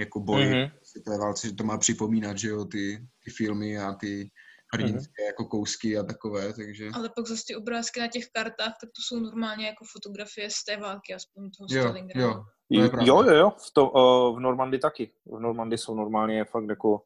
[0.00, 0.70] jako boj mm-hmm.
[1.04, 4.30] té válce, že to má připomínat, že jo, ty, ty filmy a ty
[4.74, 5.26] hrdinské mm-hmm.
[5.26, 6.88] jako kousky a takové, takže...
[6.94, 10.64] Ale pak zase ty obrázky na těch kartách, tak to jsou normálně jako fotografie z
[10.64, 12.26] té války, aspoň toho jo, Stalingradu.
[12.26, 15.10] Jo, jo, jo, jo, v, to, uh, v Normandii taky.
[15.26, 17.02] V Normandii jsou normálně fakt jako,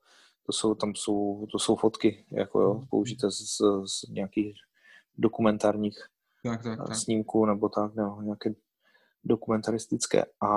[0.47, 4.57] to jsou, tam jsou, to jsou fotky, jako jo, použité z, z, z nějakých
[5.19, 5.99] dokumentárních
[6.45, 6.97] tak, tak, tak.
[6.97, 8.55] snímků nebo tak, no, nějaké
[9.25, 10.25] dokumentaristické.
[10.43, 10.49] A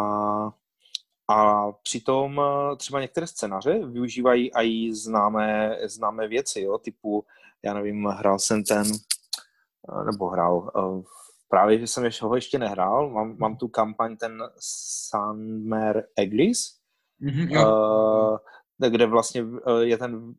[1.28, 7.26] A přitom eh, třeba některé scénáře využívají i známé, známé věci, jo, typu,
[7.64, 11.04] já nevím, hrál jsem ten, eh, nebo hrál, eh,
[11.50, 16.78] právě, že jsem ještě ho ještě nehrál, mám, mám tu kampaň ten Sunmer Eglis,
[17.22, 18.38] mm-hmm, uh,
[18.90, 19.46] kde vlastně
[19.80, 20.34] je ten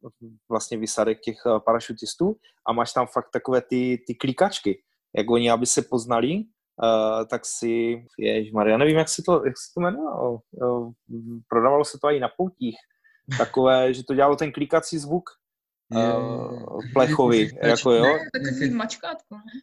[0.49, 4.83] vlastně vysadek těch parašutistů a máš tam fakt takové ty, ty klikačky,
[5.17, 6.45] jak oni, aby se poznali,
[6.83, 8.05] Uh, tak si,
[8.53, 10.39] Maria, nevím, jak se to, jak se to jmenovalo.
[10.51, 10.93] Uh,
[11.49, 12.77] prodávalo se to i na poutích.
[13.39, 15.31] Takové, že to dělalo ten klikací zvuk
[15.95, 18.19] uh, plechový, jako jo.
[18.33, 19.61] Takový mačkátko, ne?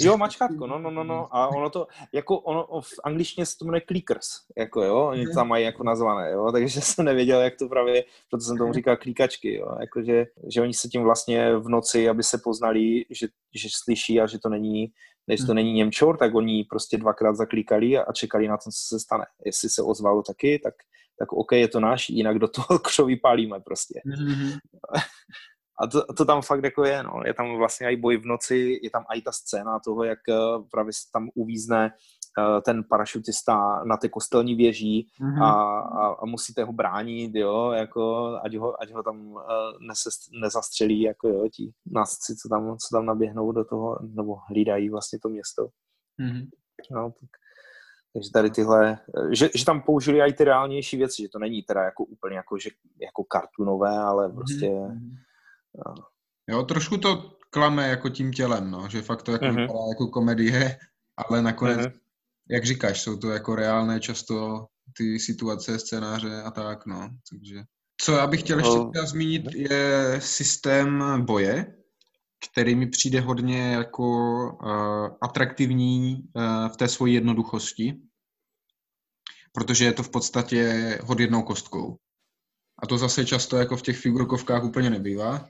[0.00, 1.36] Jo, mačkátko, no, no, no, no.
[1.36, 4.26] A ono to, jako ono, v angličtině se to jmenuje clickers,
[4.58, 8.44] jako jo, oni tam mají jako nazvané, jo, takže jsem nevěděl, jak to právě, proto
[8.44, 12.38] jsem tomu říkal klikačky, jo, jakože, že oni se tím vlastně v noci, aby se
[12.44, 14.92] poznali, že, že slyší a že to není,
[15.28, 15.54] než to hmm.
[15.54, 19.24] není Němčor, tak oni prostě dvakrát zaklikali a čekali na to, co se stane.
[19.46, 20.74] Jestli se ozvalo taky, tak,
[21.18, 24.00] tak OK, je to náš, jinak do toho křoví pálíme prostě.
[24.06, 24.58] Mm-hmm.
[25.82, 27.22] A to, to tam fakt jako je, no.
[27.26, 30.34] Je tam vlastně i boj v noci, je tam i ta scéna toho, jak eh,
[30.70, 31.92] právě tam uvízne
[32.64, 35.42] ten parašutista na té kostelní věží mm-hmm.
[35.42, 39.40] a, a, a musíte ho bránit, jo, jako, ať ho, ať ho tam uh,
[39.88, 44.90] nese, nezastřelí, jako jo, ti násci, co tam, co tam naběhnou do toho, nebo hlídají
[44.90, 45.68] vlastně to město.
[46.20, 46.48] Mm-hmm.
[46.90, 47.30] No, tak,
[48.12, 48.98] takže tady tyhle,
[49.30, 52.58] že, že tam použili i ty reálnější věci, že to není teda jako úplně jako,
[52.58, 52.70] že,
[53.02, 55.16] jako kartunové, ale mhm, prostě mm-hmm
[56.48, 60.78] Jo, trošku to klame jako tím tělem, no, že fakt to jako vypadá jako komedie,
[61.16, 61.92] ale nakonec, uh-huh.
[62.50, 67.62] Jak říkáš, jsou to jako reálné často ty situace, scénáře a tak, no, takže...
[68.00, 71.74] Co já bych chtěl ještě uh, zmínit, je systém boje,
[72.50, 74.08] který mi přijde hodně jako
[74.62, 77.94] uh, atraktivní uh, v té svoji jednoduchosti,
[79.52, 81.96] protože je to v podstatě hod jednou kostkou.
[82.82, 85.48] A to zase často jako v těch figurkovkách úplně nebývá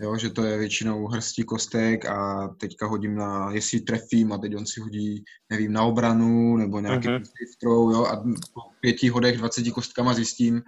[0.00, 4.56] jo, že to je většinou hrstí kostek a teďka hodím na, jestli trefím a teď
[4.56, 7.22] on si hodí, nevím, na obranu nebo nějaký uh-huh.
[7.60, 8.16] throw, jo, a
[8.54, 10.62] po pěti hodech, dvaceti kostkama zjistím,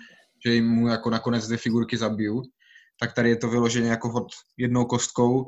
[0.46, 2.42] že jim mu jako nakonec dvě figurky zabiju,
[3.00, 5.44] tak tady je to vyloženě jako hod jednou kostkou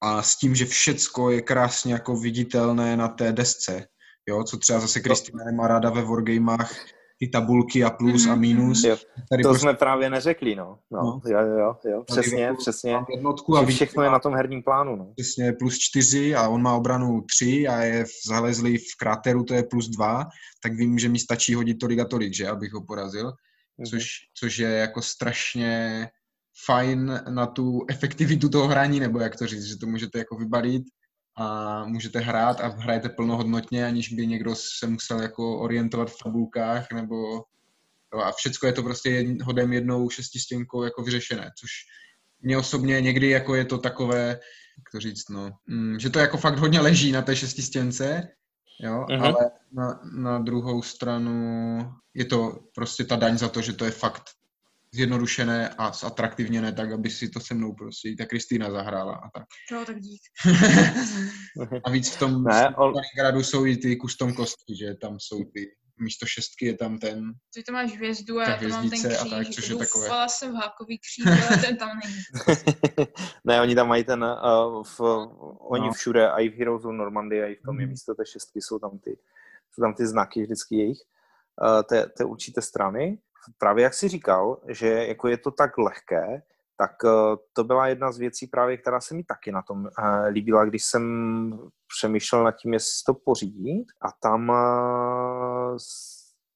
[0.00, 3.86] a s tím, že všecko je krásně jako viditelné na té desce,
[4.28, 8.30] jo, co třeba zase Kristina nemá ráda ve wargamech, ty tabulky a plus mm-hmm.
[8.30, 8.40] a mhm.
[8.40, 8.84] minus.
[8.84, 8.96] Jo.
[9.30, 9.62] Tady to prostě...
[9.62, 10.78] jsme právě neřekli, no.
[10.90, 11.02] no.
[11.02, 11.20] no.
[11.26, 12.98] Jo, jo, jo, přesně, jako přesně.
[13.10, 15.12] Jednotku a všechno je na tom herním plánu, no.
[15.16, 19.62] Přesně, plus čtyři a on má obranu tři a je zalezlý v kráteru, to je
[19.62, 20.24] plus dva,
[20.62, 23.28] tak vím, že mi stačí hodit tolik a tolik, že, abych ho porazil.
[23.30, 23.90] Mm-hmm.
[23.90, 24.06] Což,
[24.38, 26.06] což je jako strašně
[26.66, 30.82] fajn na tu efektivitu toho hraní, nebo jak to říct, že to můžete jako vybalit
[31.38, 36.92] a můžete hrát a hrajete plnohodnotně, aniž by někdo se musel jako orientovat v tabulkách
[36.92, 37.44] nebo
[38.14, 41.70] jo, a všecko je to prostě hodem jednou šestistěnkou jako vyřešené, což
[42.40, 44.28] mě osobně někdy jako je to takové,
[44.78, 48.28] jak to říct, no, mm, že to jako fakt hodně leží na té šestistěnce,
[48.80, 49.22] jo, uh-huh.
[49.22, 51.78] ale na, na druhou stranu
[52.14, 54.30] je to prostě ta daň za to, že to je fakt
[54.94, 59.30] zjednodušené a zatraktivněné tak, aby si to se mnou prostě i ta Kristýna zahrála a
[59.38, 59.46] tak.
[59.72, 60.20] Jo, tak dík.
[61.84, 62.92] a víc v tom ne, on...
[63.16, 65.70] gradu jsou i ty custom kostky, že tam jsou ty
[66.00, 67.32] místo šestky je tam ten...
[67.54, 69.20] Ty to máš hvězdu a já to mám ten kříž.
[69.20, 70.28] A tak, což je takové...
[70.28, 72.16] jsem v hákový kříž, ale ten tam není.
[73.44, 75.00] ne, oni tam mají ten, uh, v,
[75.60, 75.92] oni no.
[75.92, 77.80] všude, a i v Heroes of Normandy, a i v tom mm.
[77.80, 79.18] je místo té šestky, jsou tam ty,
[79.70, 80.98] jsou tam ty znaky vždycky jejich,
[81.62, 83.18] uh, té, té určité strany
[83.58, 86.42] právě jak jsi říkal, že jako je to tak lehké,
[86.78, 90.28] tak eh, to byla jedna z věcí právě, která se mi taky na tom eh,
[90.28, 93.86] líbila, když jsem přemýšlel nad tím, jestli to pořídit.
[94.00, 95.76] A tam eh,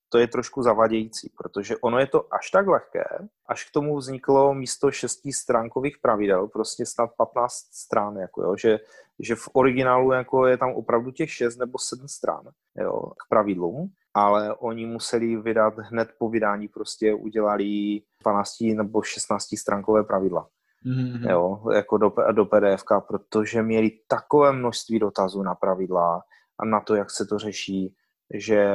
[0.09, 3.05] to je trošku zavadějící, protože ono je to až tak lehké,
[3.47, 8.79] až k tomu vzniklo místo šesti stránkových pravidel, prostě snad 15 strán, jako jo, že,
[9.19, 12.45] že v originálu jako je tam opravdu těch 6 nebo 7 strán
[12.77, 19.47] jo, k pravidlům ale oni museli vydat hned po vydání, prostě udělali 12 nebo 16
[19.59, 20.49] stránkové pravidla.
[20.87, 21.31] Mm-hmm.
[21.31, 26.23] Jo, jako do, do PDF, protože měli takové množství dotazů na pravidla
[26.59, 27.95] a na to, jak se to řeší,
[28.35, 28.67] že,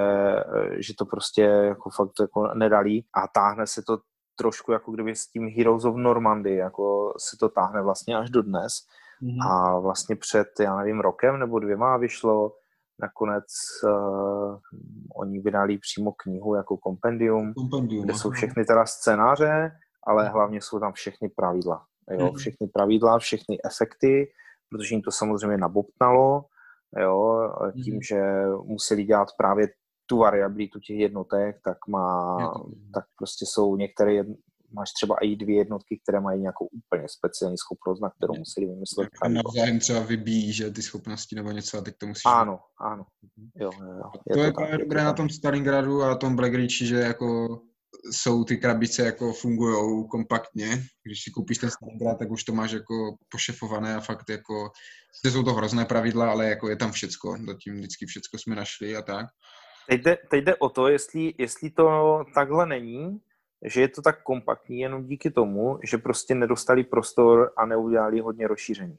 [0.77, 3.99] že to prostě jako fakt jako nedali a táhne se to
[4.35, 8.41] trošku jako kdyby s tím Heroes of Normandy, jako se to táhne vlastně až do
[8.41, 8.73] dnes.
[9.23, 9.51] Mm-hmm.
[9.51, 12.55] A vlastně před, já nevím, rokem nebo dvěma vyšlo
[13.01, 13.45] Nakonec
[13.83, 14.57] uh,
[15.15, 19.71] oni vydali přímo knihu jako kompendium, kompendium kde jsou všechny teda scénáře,
[20.07, 21.85] ale hlavně jsou tam všechny pravidla.
[22.11, 22.25] Jo?
[22.25, 22.35] Hmm.
[22.35, 24.31] Všechny pravidla, všechny efekty,
[24.69, 26.45] protože jim to samozřejmě nabobtnalo,
[26.99, 27.49] jo?
[27.83, 28.01] tím, hmm.
[28.01, 28.21] že
[28.63, 29.67] museli dělat právě
[30.09, 32.37] tu variabilitu těch jednotek, tak má,
[32.93, 34.23] tak prostě jsou některé,
[34.73, 39.09] máš třeba i dvě jednotky, které mají nějakou úplně speciální schopnost, na kterou museli vymyslet.
[39.21, 42.25] A navzájem třeba vybíjí, že ty schopnosti nebo něco a teď to musíš...
[42.25, 43.05] Ano, ano.
[43.55, 46.81] Jo, jo, je to, to je právě dobré na tom Stalingradu a tom Black Ridge,
[46.81, 47.59] že jako
[48.11, 50.67] jsou ty krabice jako fungují kompaktně.
[51.03, 54.69] Když si koupíš ten Stalingrad, tak už to máš jako pošefované a fakt jako,
[55.25, 59.01] jsou to hrozné pravidla, ale jako je tam všecko, zatím vždycky všecko jsme našli a
[59.01, 59.25] tak.
[59.89, 61.87] Teď jde, teď jde o to, jestli, jestli to
[62.35, 63.19] takhle není,
[63.65, 68.47] že je to tak kompaktní jenom díky tomu, že prostě nedostali prostor a neudělali hodně
[68.47, 68.97] rozšíření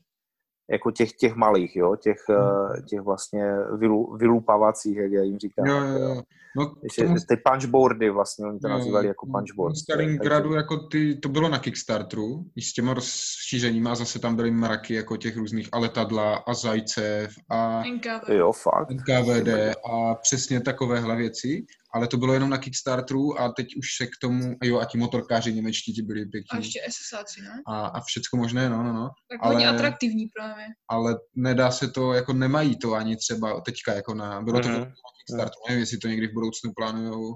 [0.71, 2.83] jako těch, těch malých, jo, těch, hmm.
[2.89, 3.45] těch vlastně
[3.79, 5.67] vylu, vylupavacích, jak já jim říkám.
[5.67, 6.23] Jo, jo, jo.
[6.57, 7.17] No, tomu...
[7.29, 9.75] Ty punchboardy vlastně, oni to jo, nazývali jako punchboard.
[9.75, 14.51] V Stalingradu jako ty, to bylo na Kickstarteru, i s těma rozšířeníma, zase tam byly
[14.51, 18.29] mraky jako těch různých a letadla a zajcev a NKVD.
[18.29, 18.91] Jo, fakt.
[18.91, 19.49] NKVD
[19.93, 24.11] a přesně takovéhle věci ale to bylo jenom na Kickstarteru a teď už se k
[24.21, 26.49] tomu, jo, a ti motorkáři němečtí ti byli pěkní.
[26.53, 27.63] A ještě SSáci, ne?
[27.67, 29.11] A, a všecko možné, no, no, no.
[29.31, 30.67] Tak ale, hodně atraktivní právě.
[30.91, 34.81] Ale nedá se to, jako nemají to ani třeba teďka, jako na, bylo to mm-hmm.
[34.81, 37.35] na Kickstarteru, nevím, jestli to někdy v budoucnu plánujou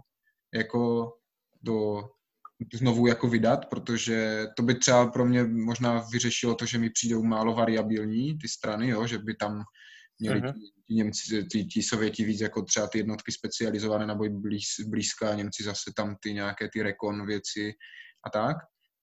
[0.55, 1.13] jako
[1.63, 2.03] do
[2.75, 7.23] znovu jako vydat, protože to by třeba pro mě možná vyřešilo to, že mi přijdou
[7.23, 9.63] málo variabilní ty strany, jo, že by tam
[10.23, 10.53] měli uh-huh.
[10.89, 15.35] ti Němci, ty, ti Sověti víc jako třeba ty jednotky specializované na boj blíz, blízká,
[15.35, 17.73] Němci zase tam ty nějaké ty rekon věci
[18.27, 18.57] a tak.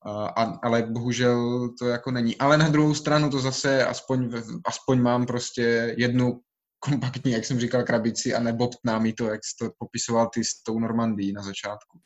[0.05, 2.37] A, a, ale bohužel to jako není.
[2.37, 4.31] Ale na druhou stranu to zase aspoň,
[4.65, 6.41] aspoň mám prostě jednu
[6.79, 10.63] kompaktní, jak jsem říkal, krabici a nebobtná mi to, jak jsi to popisoval ty s
[10.63, 11.99] tou Normandii na začátku,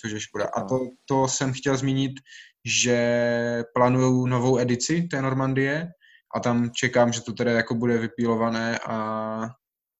[0.00, 0.44] což je škoda.
[0.56, 2.12] A to, to jsem chtěl zmínit,
[2.66, 5.88] že plánují novou edici té Normandie,
[6.34, 9.48] a tam čekám, že to teda jako bude vypílované a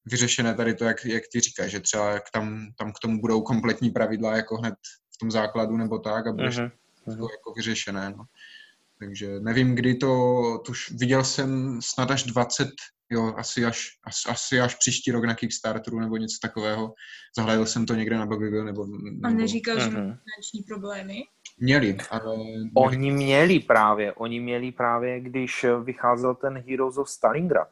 [0.05, 3.41] vyřešené tady to, jak, jak ty říkáš, že třeba jak tam, tam k tomu budou
[3.41, 4.75] kompletní pravidla jako hned
[5.15, 6.71] v tom základu nebo tak a bude uh-huh.
[7.05, 8.13] to jako vyřešené.
[8.17, 8.23] No.
[8.99, 10.07] Takže nevím, kdy to,
[10.65, 12.69] to už viděl jsem snad až 20,
[13.09, 16.93] jo, asi až, asi, asi až příští rok na Kickstarteru nebo něco takového.
[17.37, 18.85] Zahledal jsem to někde na Bobbyville nebo...
[18.85, 19.27] nebo...
[19.27, 20.17] A neříkal, že uh-huh.
[20.23, 21.15] finanční problémy?
[21.59, 22.35] Měli, ale...
[22.75, 27.67] Oni měli právě, oni měli právě, když vycházel ten Heroes of Stalingrad.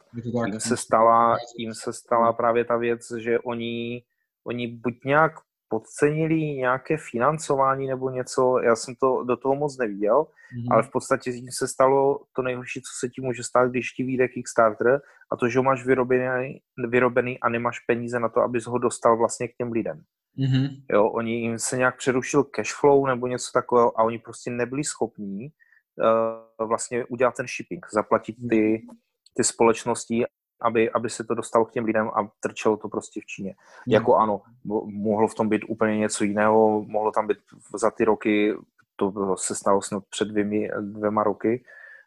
[0.46, 4.02] Jim se, stala, jim se stala právě ta věc, že oni,
[4.46, 5.32] oni buď nějak
[5.68, 10.66] podcenili nějaké financování nebo něco, já jsem to do toho moc neviděl, mm-hmm.
[10.70, 14.04] ale v podstatě tím se stalo to nejhorší, co se ti může stát, když ti
[14.04, 15.00] vyjde Kickstarter
[15.32, 19.16] a to, že ho máš vyrobený, vyrobený a nemáš peníze na to, abys ho dostal
[19.16, 20.02] vlastně k těm lidem.
[20.38, 20.82] Mm-hmm.
[20.92, 24.84] Jo, oni jim se nějak přerušil cash flow nebo něco takového a oni prostě nebyli
[24.84, 28.86] schopní uh, vlastně udělat ten shipping, zaplatit ty,
[29.34, 30.24] ty společnosti,
[30.60, 33.54] aby, aby se to dostalo k těm lidem a trčelo to prostě v Číně.
[33.86, 33.92] Mm.
[33.92, 34.40] Jako ano,
[34.84, 37.38] mohlo v tom být úplně něco jiného, mohlo tam být
[37.74, 38.54] za ty roky,
[38.96, 41.64] to se stalo snad před dvěmi, dvěma roky,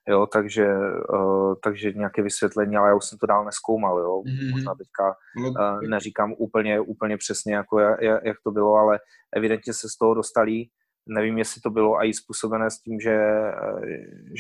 [0.10, 0.68] jo, takže,
[1.14, 4.51] uh, takže nějaké vysvětlení, ale já už jsem to dál neskoumal, jo, mm-hmm.
[4.51, 5.16] možná teďka
[5.49, 8.99] uh, neříkám úplně, úplně přesně, jako jak, jak to bylo, ale
[9.36, 10.66] evidentně se z toho dostali,
[11.10, 13.53] nevím, jestli to bylo i způsobené s tím, že, eh,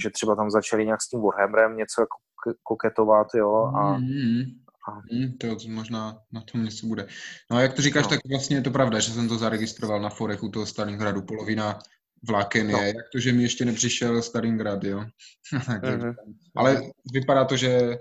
[0.03, 2.17] že třeba tam začali nějak s tím Warhammerem něco jako
[2.63, 4.45] koketovat, jo, a, mm-hmm.
[4.87, 5.01] a...
[5.13, 7.07] Mm, to možná na tom něco bude.
[7.51, 8.09] No a jak to říkáš, no.
[8.09, 11.79] tak vlastně je to pravda, že jsem to zaregistroval na forech u toho Stalingradu, polovina
[12.27, 12.75] vláken je.
[12.75, 12.83] No.
[12.83, 14.99] Jak to, že mi ještě nepřišel Stalingrad, jo?
[15.53, 16.15] mm-hmm.
[16.55, 16.81] Ale
[17.13, 17.97] vypadá to, že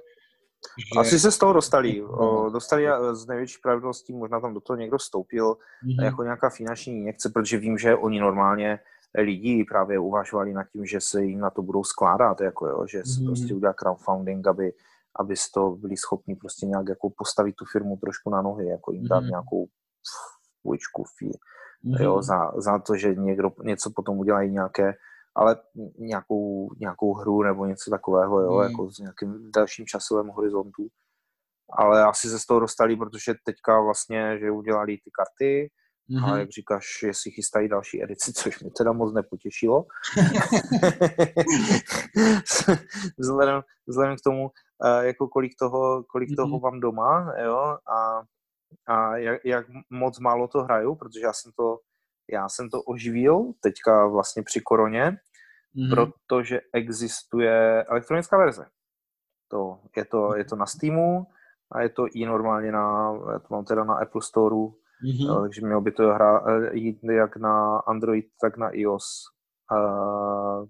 [0.79, 1.01] že...
[1.01, 2.03] Asi se z toho dostali.
[2.03, 6.05] O, dostali z největší pravděpodobností, možná tam do toho někdo vstoupil mm-hmm.
[6.05, 8.79] jako nějaká finanční injekce, protože vím, že oni normálně
[9.19, 12.99] lidi právě uvažovali nad tím, že se jim na to budou skládat, jako jo, že
[13.05, 13.27] se mm-hmm.
[13.27, 14.73] prostě udělá crowdfunding, aby,
[15.17, 19.09] aby to byli schopni prostě nějak jako postavit tu firmu trošku na nohy, jako jim
[19.09, 19.29] dát mm-hmm.
[19.31, 19.67] nějakou
[20.63, 21.05] půjčku,
[21.85, 22.03] mm-hmm.
[22.03, 24.95] jo, za, za to, že někdo něco potom udělají nějaké,
[25.37, 25.57] ale
[25.99, 28.63] nějakou, nějakou hru nebo něco takového, jo, mm.
[28.63, 30.87] jako s nějakým dalším časovým horizontu.
[31.79, 35.71] Ale asi se z toho dostali, protože teďka vlastně, že udělali ty karty,
[36.11, 36.33] Mm-hmm.
[36.35, 39.85] A jak říkáš, jestli chystají další edici, což mě teda moc nepotěšilo.
[43.19, 44.51] vzhledem, vzhledem k tomu, uh,
[45.01, 46.37] jako kolik toho, kolik mm-hmm.
[46.37, 48.23] toho mám doma, jo, a,
[48.87, 51.79] a jak, jak moc málo to hraju, protože já jsem to,
[52.33, 55.91] já jsem to oživil teďka vlastně při koroně, mm-hmm.
[55.91, 58.67] protože existuje elektronická verze.
[59.51, 61.27] To, je, to, je to na Steamu
[61.73, 65.43] a je to i normálně na, já to mám teda na Apple Storeu, Mm-hmm.
[65.43, 69.25] takže mělo by to hra, eh, jít jak na Android, tak na iOS.
[69.73, 70.67] Uh,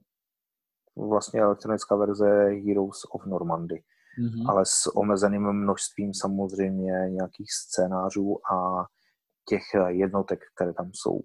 [1.08, 2.28] vlastně elektronická verze
[2.66, 3.82] Heroes of Normandy.
[4.18, 4.50] Mm-hmm.
[4.50, 8.86] Ale s omezeným množstvím samozřejmě nějakých scénářů a
[9.48, 11.20] těch jednotek, které tam jsou.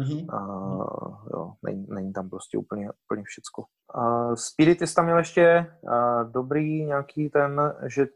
[0.00, 0.26] Mm-hmm.
[0.32, 3.64] Uh, jo, není, není tam prostě úplně, úplně všecko.
[3.96, 7.60] Uh, Spirit tam měl ještě uh, dobrý nějaký ten,
[7.94, 8.06] že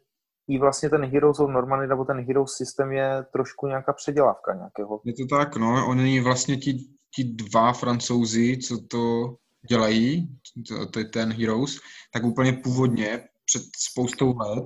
[0.49, 5.01] i vlastně ten Heroes of Normandy nebo ten Heroes systém je trošku nějaká předělávka nějakého.
[5.05, 5.89] Je to tak, no.
[5.89, 6.79] Oni vlastně ti,
[7.15, 9.35] ti dva francouzi, co to
[9.69, 11.77] dělají, to, to je ten Heroes,
[12.13, 14.65] tak úplně původně před spoustou let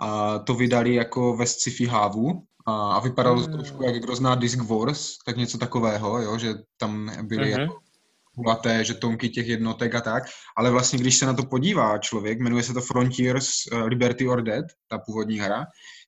[0.00, 2.42] a to vydali jako ve sci-fi hávu.
[2.66, 6.54] A, a vypadalo to trošku jak kdo zná Disc Wars, tak něco takového, jo, že
[6.76, 7.60] tam byly mm-hmm.
[7.60, 7.78] jako
[8.34, 10.22] kulaté žetonky těch jednotek a tak,
[10.56, 14.42] ale vlastně když se na to podívá člověk, jmenuje se to Frontiers uh, Liberty or
[14.42, 15.66] Dead, ta původní hra,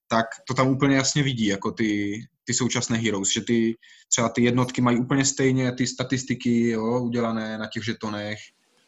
[0.09, 3.77] tak to tam úplně jasně vidí, jako ty, ty současné Heroes, že ty
[4.09, 8.39] třeba ty jednotky mají úplně stejně ty statistiky jo, udělané na těch žetonech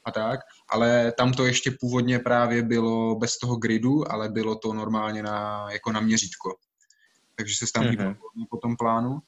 [0.05, 0.41] a tak,
[0.71, 5.67] ale tam to ještě původně právě bylo bez toho gridu, ale bylo to normálně na,
[5.71, 6.57] jako na měřítko.
[7.35, 8.17] Takže se tam mm-hmm.
[8.51, 9.19] po tom plánu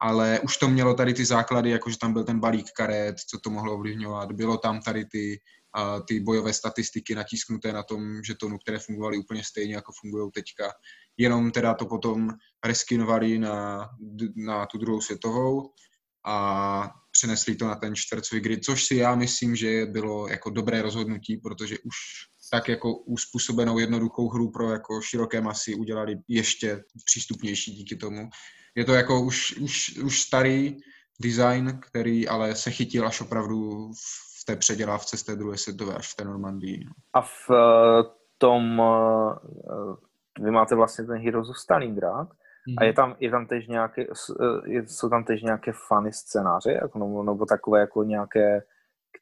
[0.00, 3.50] ale už to mělo tady ty základy, jakože tam byl ten balík karet, co to
[3.50, 4.32] mohlo ovlivňovat.
[4.32, 5.40] Bylo tam tady ty,
[5.78, 10.72] uh, ty bojové statistiky natisknuté na tom žetonu, které fungovaly úplně stejně, jako fungují teďka.
[11.16, 12.30] Jenom teda to potom
[12.64, 13.88] reskinovali na,
[14.36, 15.72] na tu druhou světovou
[16.26, 16.90] a
[17.20, 21.36] přenesli to na ten čtvercový grid, což si já myslím, že bylo jako dobré rozhodnutí,
[21.36, 21.96] protože už
[22.52, 28.28] tak jako uspůsobenou jednoduchou hru pro jako široké masy udělali ještě přístupnější díky tomu
[28.76, 30.76] je to jako už, už, už starý
[31.22, 33.90] design, který ale se chytil až opravdu
[34.40, 36.84] v té předělávce z té druhé světové, až v té Normandii.
[36.84, 36.92] No.
[37.14, 39.34] A v uh, tom, uh,
[40.40, 42.28] vy máte vlastně ten Heroes of Stalingrad.
[42.78, 44.06] A je tam, je tam tež nějaké,
[44.86, 48.62] jsou tam tež nějaké funny scénáře, jako, nebo, nebo takové jako nějaké,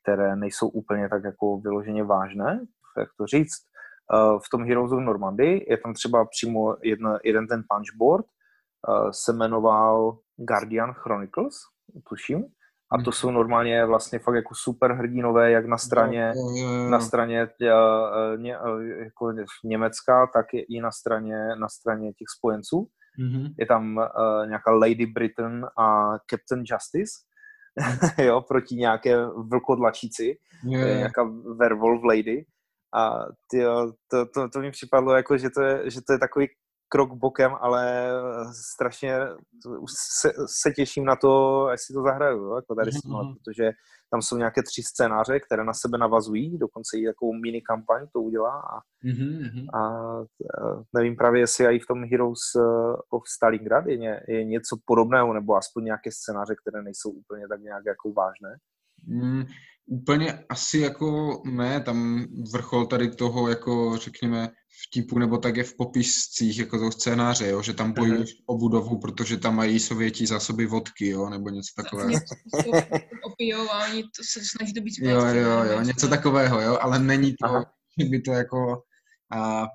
[0.00, 2.60] které nejsou úplně tak jako vyloženě vážné,
[2.98, 3.68] jak to říct.
[4.14, 8.26] Uh, v tom Heroes of Normandy je tam třeba přímo jedna, jeden ten punchboard,
[8.86, 11.54] Eh, se jmenoval Guardian Chronicles,
[12.08, 12.44] tuším.
[12.92, 16.32] A to jsou normálně vlastně fakt jako super hrdinové, jak na straně,
[16.90, 19.32] na straně tě, eh, ně, eh, jako
[19.64, 22.88] Německa, tak i na straně, na straně těch spojenců.
[23.18, 23.54] Mm-hmm.
[23.58, 27.12] Je tam uh, nějaká Lady Britain a Captain Justice,
[28.24, 30.98] jo, proti nějaké vlkodlačíci, yeah.
[30.98, 31.22] nějaká
[31.58, 32.44] werewolf lady.
[32.94, 33.18] A
[33.50, 36.46] tyjo, to, to, to mi připadlo jako, že to je, že to je takový
[36.88, 38.10] krok bokem, ale
[38.74, 39.18] strašně
[40.20, 43.34] se, se těším na to, až si to zahraju, jo, jako tady mm-hmm.
[43.34, 43.70] protože
[44.10, 48.20] tam jsou nějaké tři scénáře, které na sebe navazují, dokonce i takovou mini kampaň to
[48.20, 49.66] udělá a, mm-hmm.
[49.74, 49.80] a
[50.96, 52.62] nevím právě, jestli i v tom Heroes eh,
[53.10, 57.60] of Stalingrad je, ně, je něco podobného, nebo aspoň nějaké scénáře, které nejsou úplně tak
[57.60, 58.56] nějak jako vážné.
[59.06, 59.44] Mm,
[59.88, 64.48] úplně asi jako ne, tam vrchol tady toho, jako řekněme,
[64.86, 68.98] vtipu nebo tak je v popiscích jako toho scénáře, jo, že tam bojuješ o budovu,
[68.98, 72.20] protože tam mají sovětí zásoby vodky, jo, nebo něco takového.
[73.24, 76.98] Opijou a oni to se snaží to být Jo, jo, jo, něco takového, jo, ale
[76.98, 77.62] není to,
[78.00, 78.82] že by to jako
[79.32, 79.66] a,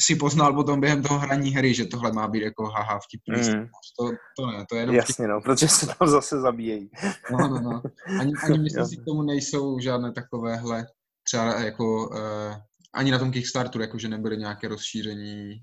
[0.00, 3.66] si poznal potom během toho hraní hry, že tohle má být jako haha vtipný mm.
[4.00, 5.26] to, to ne, to je jenom Jasně, vtipný.
[5.28, 6.90] no, protože se tam zase zabíjejí.
[7.30, 7.82] No, no, no.
[8.20, 10.86] Ani, ani myslím si, k tomu nejsou žádné takovéhle
[11.26, 12.54] třeba jako uh,
[12.94, 15.54] ani na tom Kickstarteru, jakože nebyly nějaké rozšíření,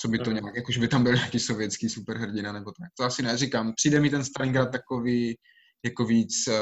[0.00, 0.36] co by to mm.
[0.36, 2.88] nějak, jakože by tam byl nějaký sovětský superhrdina nebo tak.
[2.98, 3.72] To asi neříkám.
[3.74, 5.36] Přijde mi ten Stalingrad takový
[5.84, 6.54] jako víc uh,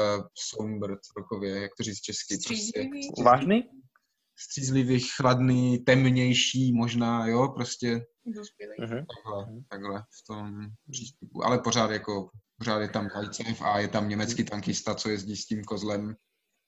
[0.51, 2.37] somber celkově, jak to říct česky.
[2.47, 2.89] Prostě,
[3.23, 3.63] Vážný?
[4.37, 9.05] Střízlivý, chladný, temnější možná, jo, prostě uh-huh.
[9.15, 11.45] takhle, takhle v tom přístupu.
[11.45, 15.45] Ale pořád jako, pořád je tam Zajcev a je tam německý tankista, co jezdí s
[15.45, 16.15] tím kozlem,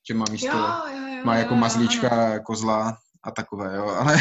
[0.08, 4.16] že má místo, jo, jo, jo, má jako mazlíčka jo, kozla a takové, jo, ale...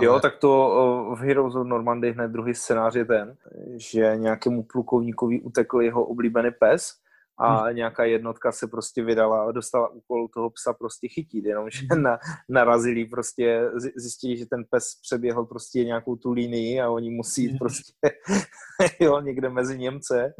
[0.00, 0.70] Jo, tak to
[1.18, 3.36] v Heroes of Normandy hned druhý scénář je ten,
[3.76, 7.01] že nějakému plukovníkovi utekl jeho oblíbený pes
[7.38, 7.76] a hmm.
[7.76, 12.02] nějaká jednotka se prostě vydala a dostala úkol toho psa prostě chytit, jenomže hmm.
[12.02, 12.18] na,
[12.48, 17.48] narazili prostě, zjistili, že ten pes přeběhl prostě nějakou tu linii a oni musí jít
[17.48, 17.58] hmm.
[17.58, 17.92] prostě
[19.00, 20.34] jo, někde mezi Němce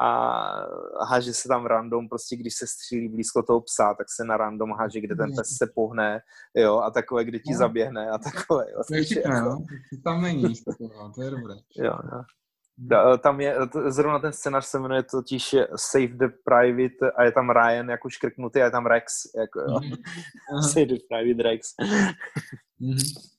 [0.00, 0.40] a
[1.04, 4.72] háže se tam random, prostě když se střílí blízko toho psa, tak se na random
[4.72, 6.20] háže, kde ten pes se pohne,
[6.54, 8.80] jo, a takové, kde ti zaběhne a takové, jo.
[8.88, 9.64] To je vtipné, jako...
[10.04, 10.54] Tam není,
[11.14, 11.54] to je dobré.
[11.76, 12.22] Jo, jo.
[12.92, 13.56] Eh, tam je,
[13.86, 18.60] zrovna ten scénář se jmenuje totiž Save the Private a je tam Ryan jako škrknutý
[18.60, 19.80] a je tam Rex, jako jo.
[20.54, 20.68] Mm-hmm.
[20.68, 21.74] Save the Private Rex.
[22.80, 23.30] mm-hmm.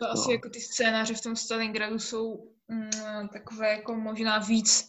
[0.00, 0.10] To no.
[0.10, 4.88] asi jako ty scénáře v tom Stalingradu jsou mm, takové jako možná víc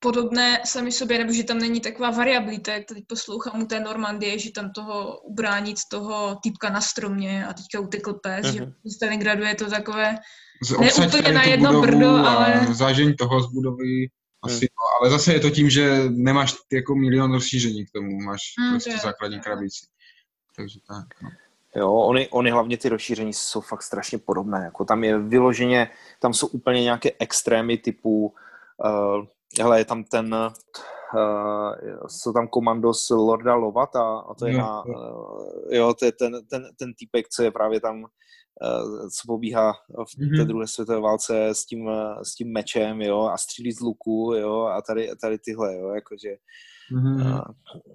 [0.00, 4.38] podobné sami sobě, nebo že tam není taková variabilita, jak teď poslouchám u té Normandie,
[4.38, 8.52] že tam toho ubránit toho typka na stromě a teďka utekl pes, uh-huh.
[8.52, 8.72] že mhm.
[8.84, 10.18] v Stalingradu je to takové
[10.80, 12.66] ne úplně na jedno brdo, ale...
[12.74, 14.08] Zážení toho z budovy
[14.42, 14.68] Asi, hmm.
[14.78, 18.70] no, ale zase je to tím, že nemáš jako milion rozšíření k tomu, máš hmm,
[18.70, 19.86] prostě základní krabici.
[20.56, 21.30] Takže tak, no.
[21.76, 24.64] Jo, oni, oni hlavně ty rozšíření jsou fakt strašně podobné.
[24.64, 25.90] Jako tam je vyloženě,
[26.20, 28.34] tam jsou úplně nějaké extrémy typu,
[28.84, 29.24] uh,
[29.60, 30.36] hele, je tam ten,
[31.14, 36.12] uh, jsou tam komandos Lorda Lovata a to je no, na, uh, jo, to je
[36.12, 40.46] ten, ten, ten týpek, co je právě tam, uh, co pobíhá v té mm-hmm.
[40.46, 41.90] druhé světové válce s tím,
[42.22, 46.36] s tím mečem, jo, a střílí z luku, jo, a tady, tady tyhle, jo, jakože,
[46.92, 47.44] mm-hmm.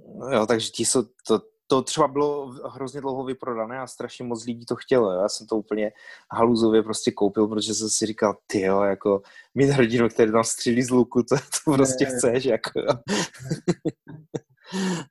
[0.04, 4.46] uh, jo, takže ti jsou, to, to třeba bylo hrozně dlouho vyprodané a strašně moc
[4.46, 5.12] lidí to chtělo.
[5.12, 5.92] Já jsem to úplně
[6.32, 9.22] haluzově prostě koupil, protože jsem si říkal, ty jo, jako
[9.56, 12.72] mít hrdinu, který tam střílí z luku, to, to prostě chceš, jako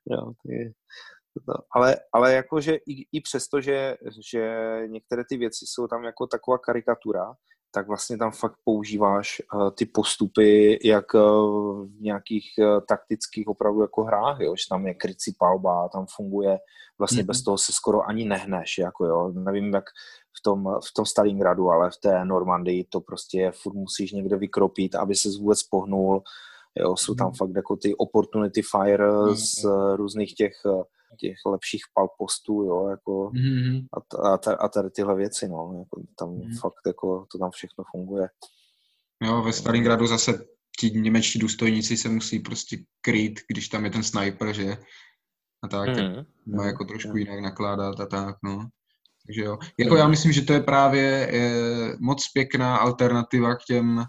[0.09, 0.31] jo.
[0.45, 0.71] jo
[1.39, 3.97] to, ale, ale jakože i, i přesto, že,
[4.31, 4.57] že
[4.87, 7.33] některé ty věci jsou tam jako taková karikatura,
[7.75, 11.21] tak vlastně tam fakt používáš uh, ty postupy, jak uh,
[11.85, 14.55] v nějakých uh, taktických opravdu jako hrách, jo?
[14.55, 16.57] že tam je krycí palba, tam funguje,
[16.97, 17.27] vlastně mm-hmm.
[17.27, 19.83] bez toho se skoro ani nehneš, jako jo, nevím jak
[20.39, 24.95] v tom, v tom Stalingradu, ale v té Normandii to prostě furt musíš někde vykropit,
[24.95, 26.23] aby se vůbec pohnul,
[26.75, 27.37] jo, jsou tam mm-hmm.
[27.37, 29.35] fakt jako ty opportunity fire mm-hmm.
[29.35, 29.65] z
[29.95, 30.53] různých těch
[31.15, 33.85] těch lepších palpostů, jo, jako mm-hmm.
[34.23, 36.59] a, a, a tady tyhle věci, no, jako tam mm-hmm.
[36.59, 38.27] fakt jako to tam všechno funguje.
[39.23, 40.45] Jo, ve Stalingradu zase
[40.79, 44.77] ti němečtí důstojníci se musí prostě krýt, když tam je ten sniper, že?
[45.63, 46.25] A tak, mm-hmm.
[46.45, 47.17] má jako trošku mm-hmm.
[47.17, 48.69] jinak nakládat a tak, no.
[49.25, 49.57] Takže jo.
[49.79, 54.05] Jako já myslím, že to je právě je, moc pěkná alternativa k těm e,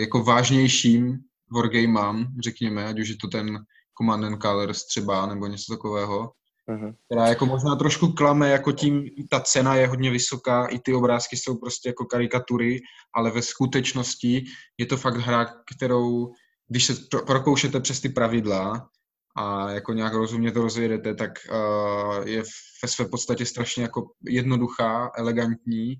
[0.00, 1.18] jako vážnějším
[1.52, 3.58] wargamám, řekněme, ať už je to ten
[3.98, 6.32] Command and Colors třeba, nebo něco takového,
[6.68, 6.94] uh-huh.
[7.04, 11.36] která jako možná trošku klame, jako tím ta cena je hodně vysoká, i ty obrázky
[11.36, 12.80] jsou prostě jako karikatury,
[13.14, 14.44] ale ve skutečnosti
[14.78, 15.46] je to fakt hra,
[15.76, 16.32] kterou,
[16.68, 16.94] když se
[17.26, 18.88] prokoušete přes ty pravidla
[19.36, 22.42] a jako nějak rozumně to rozjedete, tak uh, je
[22.82, 25.94] ve své podstatě strašně jako jednoduchá, elegantní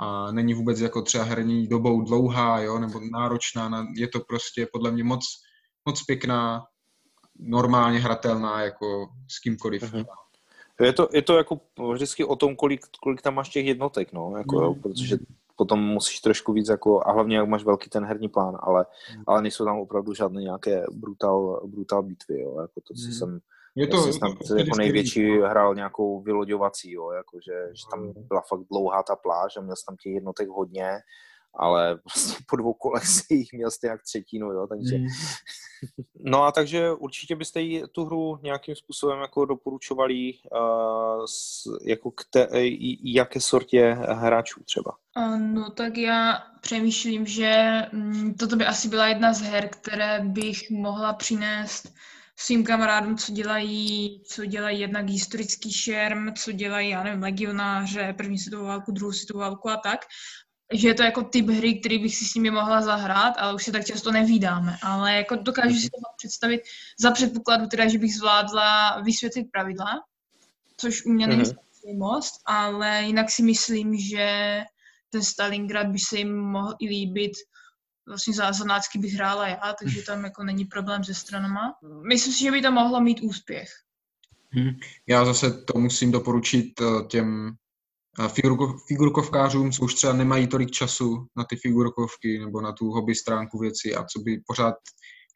[0.00, 4.90] a není vůbec jako třeba herní dobou dlouhá, jo, nebo náročná, je to prostě podle
[4.90, 5.24] mě moc,
[5.88, 6.62] moc pěkná
[7.38, 9.82] normálně hratelná jako s kýmkoliv.
[9.82, 10.06] Uh-huh.
[10.80, 11.60] Je to, je to jako
[11.92, 14.82] vždycky o tom, kolik, kolik tam máš těch jednotek, no, jako, mm.
[14.82, 15.16] protože
[15.56, 19.24] potom musíš trošku víc, jako, a hlavně jak máš velký ten herní plán, ale, mm.
[19.26, 23.12] ale nejsou tam opravdu žádné nějaké brutal, brutal bitvy, jo, jako to, co mm.
[23.12, 23.40] jsem
[23.78, 28.12] je to, jsem tam to jako největší hrál nějakou vyloďovací, jo, jako, že, že tam
[28.28, 30.90] byla fakt dlouhá ta pláž a měl jsem tam těch jednotek hodně
[31.58, 34.98] ale vlastně po dvou kolech si jich měl stejně jak třetinu, jo, takže...
[34.98, 35.06] Mm.
[36.24, 42.10] No a takže určitě byste jí tu hru nějakým způsobem jako doporučovali uh, s, jako
[42.10, 42.48] k te,
[43.04, 44.92] jaké sortě hráčů třeba?
[45.36, 50.70] No tak já přemýšlím, že mm, toto by asi byla jedna z her, které bych
[50.70, 51.92] mohla přinést
[52.38, 58.38] svým kamarádům, co dělají, co dělají jednak historický šerm, co dělají, já nevím, legionáře, první
[58.38, 60.00] světovou válku, druhou světovou válku a tak
[60.72, 63.64] že je to jako typ hry, který bych si s nimi mohla zahrát, ale už
[63.64, 64.78] se tak často nevídáme.
[64.82, 66.60] Ale jako dokážu si to představit
[67.00, 70.02] za předpokladu teda, že bych zvládla vysvětlit pravidla,
[70.76, 71.98] což u mě není mm-hmm.
[71.98, 74.60] moc, ale jinak si myslím, že
[75.10, 77.32] ten Stalingrad by se jim mohl i líbit.
[78.08, 81.74] Vlastně za zanácky bych hrála já, takže tam jako není problém se stranama.
[82.08, 83.68] Myslím si, že by to mohlo mít úspěch.
[84.50, 84.70] Hmm.
[85.06, 87.08] Já zase to musím doporučit eh,
[88.16, 88.56] těm
[88.88, 93.58] figurkovkářům, co už třeba nemají tolik času na ty figurkovky nebo na tu hobby stránku
[93.58, 94.74] věci a co by pořád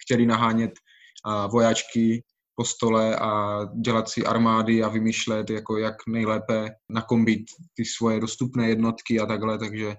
[0.02, 0.70] chtěli nahánět
[1.52, 2.24] vojáčky
[2.56, 7.44] po stole a dělat si armády a vymýšlet, jako jak nejlépe nakombit
[7.76, 9.96] ty svoje dostupné jednotky a takhle, takže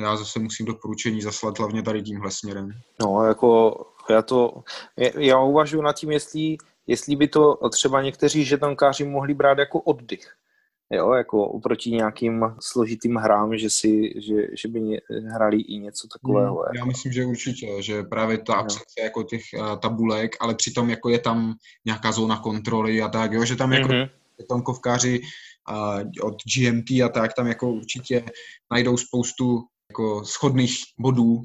[0.00, 2.68] já zase musím doporučení zaslat hlavně tady tímhle směrem.
[3.00, 3.74] No, jako
[4.10, 4.62] já to,
[5.18, 6.56] já uvažuji nad tím, jestli,
[6.86, 10.34] jestli by to třeba někteří žetonkáři mohli brát jako oddych
[10.90, 15.00] jo, jako oproti nějakým složitým hrám, že si, že, že by
[15.32, 16.54] hrali i něco takového.
[16.54, 16.86] Hmm, já jako.
[16.86, 21.18] myslím, že určitě, že právě ta absence jako těch uh, tabulek, ale přitom jako je
[21.18, 21.54] tam
[21.84, 24.10] nějaká zóna kontroly a tak, jo, že tam jako mm-hmm.
[24.48, 25.20] tonkovkáři
[25.70, 28.24] uh, od GMT a tak, tam jako určitě
[28.72, 31.42] najdou spoustu jako schodných bodů,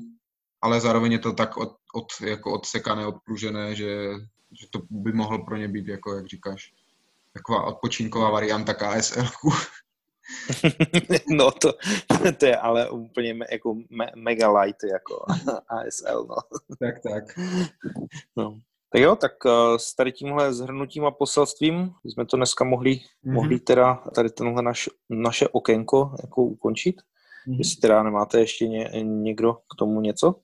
[0.62, 3.96] ale zároveň je to tak od, od, jako odsekané, odpružené, že,
[4.62, 6.72] že to by mohlo pro ně být, jako jak říkáš
[7.34, 9.24] taková odpočinková varianta KSL.
[11.30, 11.74] no to,
[12.38, 15.26] to je ale úplně me, jako me, mega light jako
[15.68, 16.36] ASL, no.
[16.80, 17.24] Tak, tak.
[18.38, 18.60] No.
[18.94, 23.34] Tak jo, tak uh, s tady tímhle zhrnutím a poselstvím jsme to dneska mohli, mm-hmm.
[23.34, 26.96] mohli teda tady tenhle naš, naše okénko jako ukončit.
[26.96, 27.58] Mm-hmm.
[27.58, 30.36] Jestli teda nemáte ještě ně, někdo k tomu něco?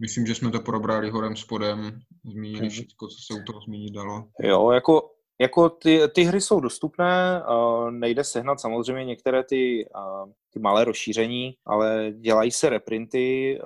[0.00, 2.70] Myslím, že jsme to probrali horem spodem, zmínili mm.
[2.70, 4.28] všechno, co se u toho zmínit dalo.
[4.40, 5.10] Jo, jako,
[5.40, 7.42] jako ty, ty hry jsou dostupné,
[7.90, 9.88] nejde sehnat samozřejmě některé ty,
[10.50, 13.58] ty malé rozšíření, ale dělají se reprinty.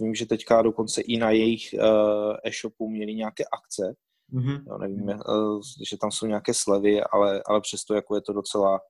[0.00, 3.94] Vím, že teďka dokonce i na jejich uh, e-shopu měli nějaké akce.
[4.32, 4.62] Mm-hmm.
[4.66, 5.60] Jo, nevím, uh,
[5.90, 8.80] že tam jsou nějaké slevy, ale, ale přesto jako je to docela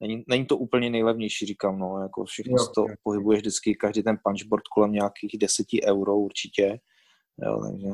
[0.00, 2.94] Není, není to úplně nejlevnější, říkám, no, jako všechno jo, to jo.
[3.02, 6.78] pohybuje vždycky, každý ten punchboard kolem nějakých deseti euro určitě,
[7.42, 7.88] jo, takže,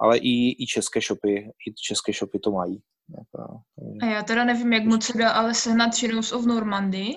[0.00, 2.82] ale i, i české shopy, i české shopy to mají.
[3.18, 3.60] Jako.
[4.02, 7.14] A já teda nevím, jak moc se dá ale sehnat Shadows of Normandy,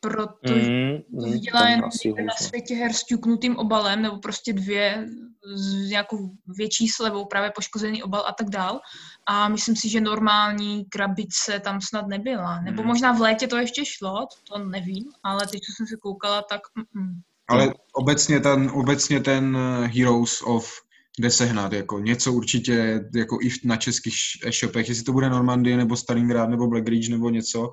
[0.00, 1.80] protože mm, to vydělá jen
[2.26, 5.08] na světě her s ťuknutým obalem, nebo prostě dvě
[5.54, 8.80] s nějakou větší slevou, právě poškozený obal a tak dál.
[9.26, 12.60] A myslím si, že normální krabice tam snad nebyla.
[12.60, 12.88] Nebo mm.
[12.88, 16.60] možná v létě to ještě šlo, to nevím, ale teď, co jsem se koukala, tak...
[16.94, 20.72] Mm, ale obecně ten, obecně ten eh, Heroes of
[21.18, 24.14] jde sehnat, jako něco určitě, jako i na českých
[24.46, 27.70] e-shopech, jestli to bude Normandie, nebo Stalingrad, nebo Black Ridge, nebo něco,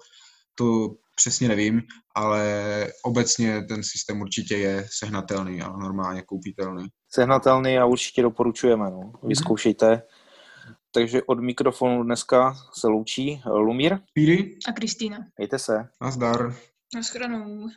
[0.56, 1.82] to přesně nevím,
[2.16, 2.44] ale
[3.04, 6.88] obecně ten systém určitě je sehnatelný a normálně koupitelný.
[7.10, 9.14] Sehnatelný a určitě doporučujeme, no.
[9.24, 9.96] Vyzkoušejte.
[9.96, 10.76] Mm-hmm.
[10.92, 13.98] Takže od mikrofonu dneska se loučí Lumír.
[14.14, 14.58] Píry.
[14.68, 15.18] A Kristýna.
[15.38, 15.88] Mějte se.
[16.02, 16.56] Nazdar.
[16.96, 17.70] Naschranou.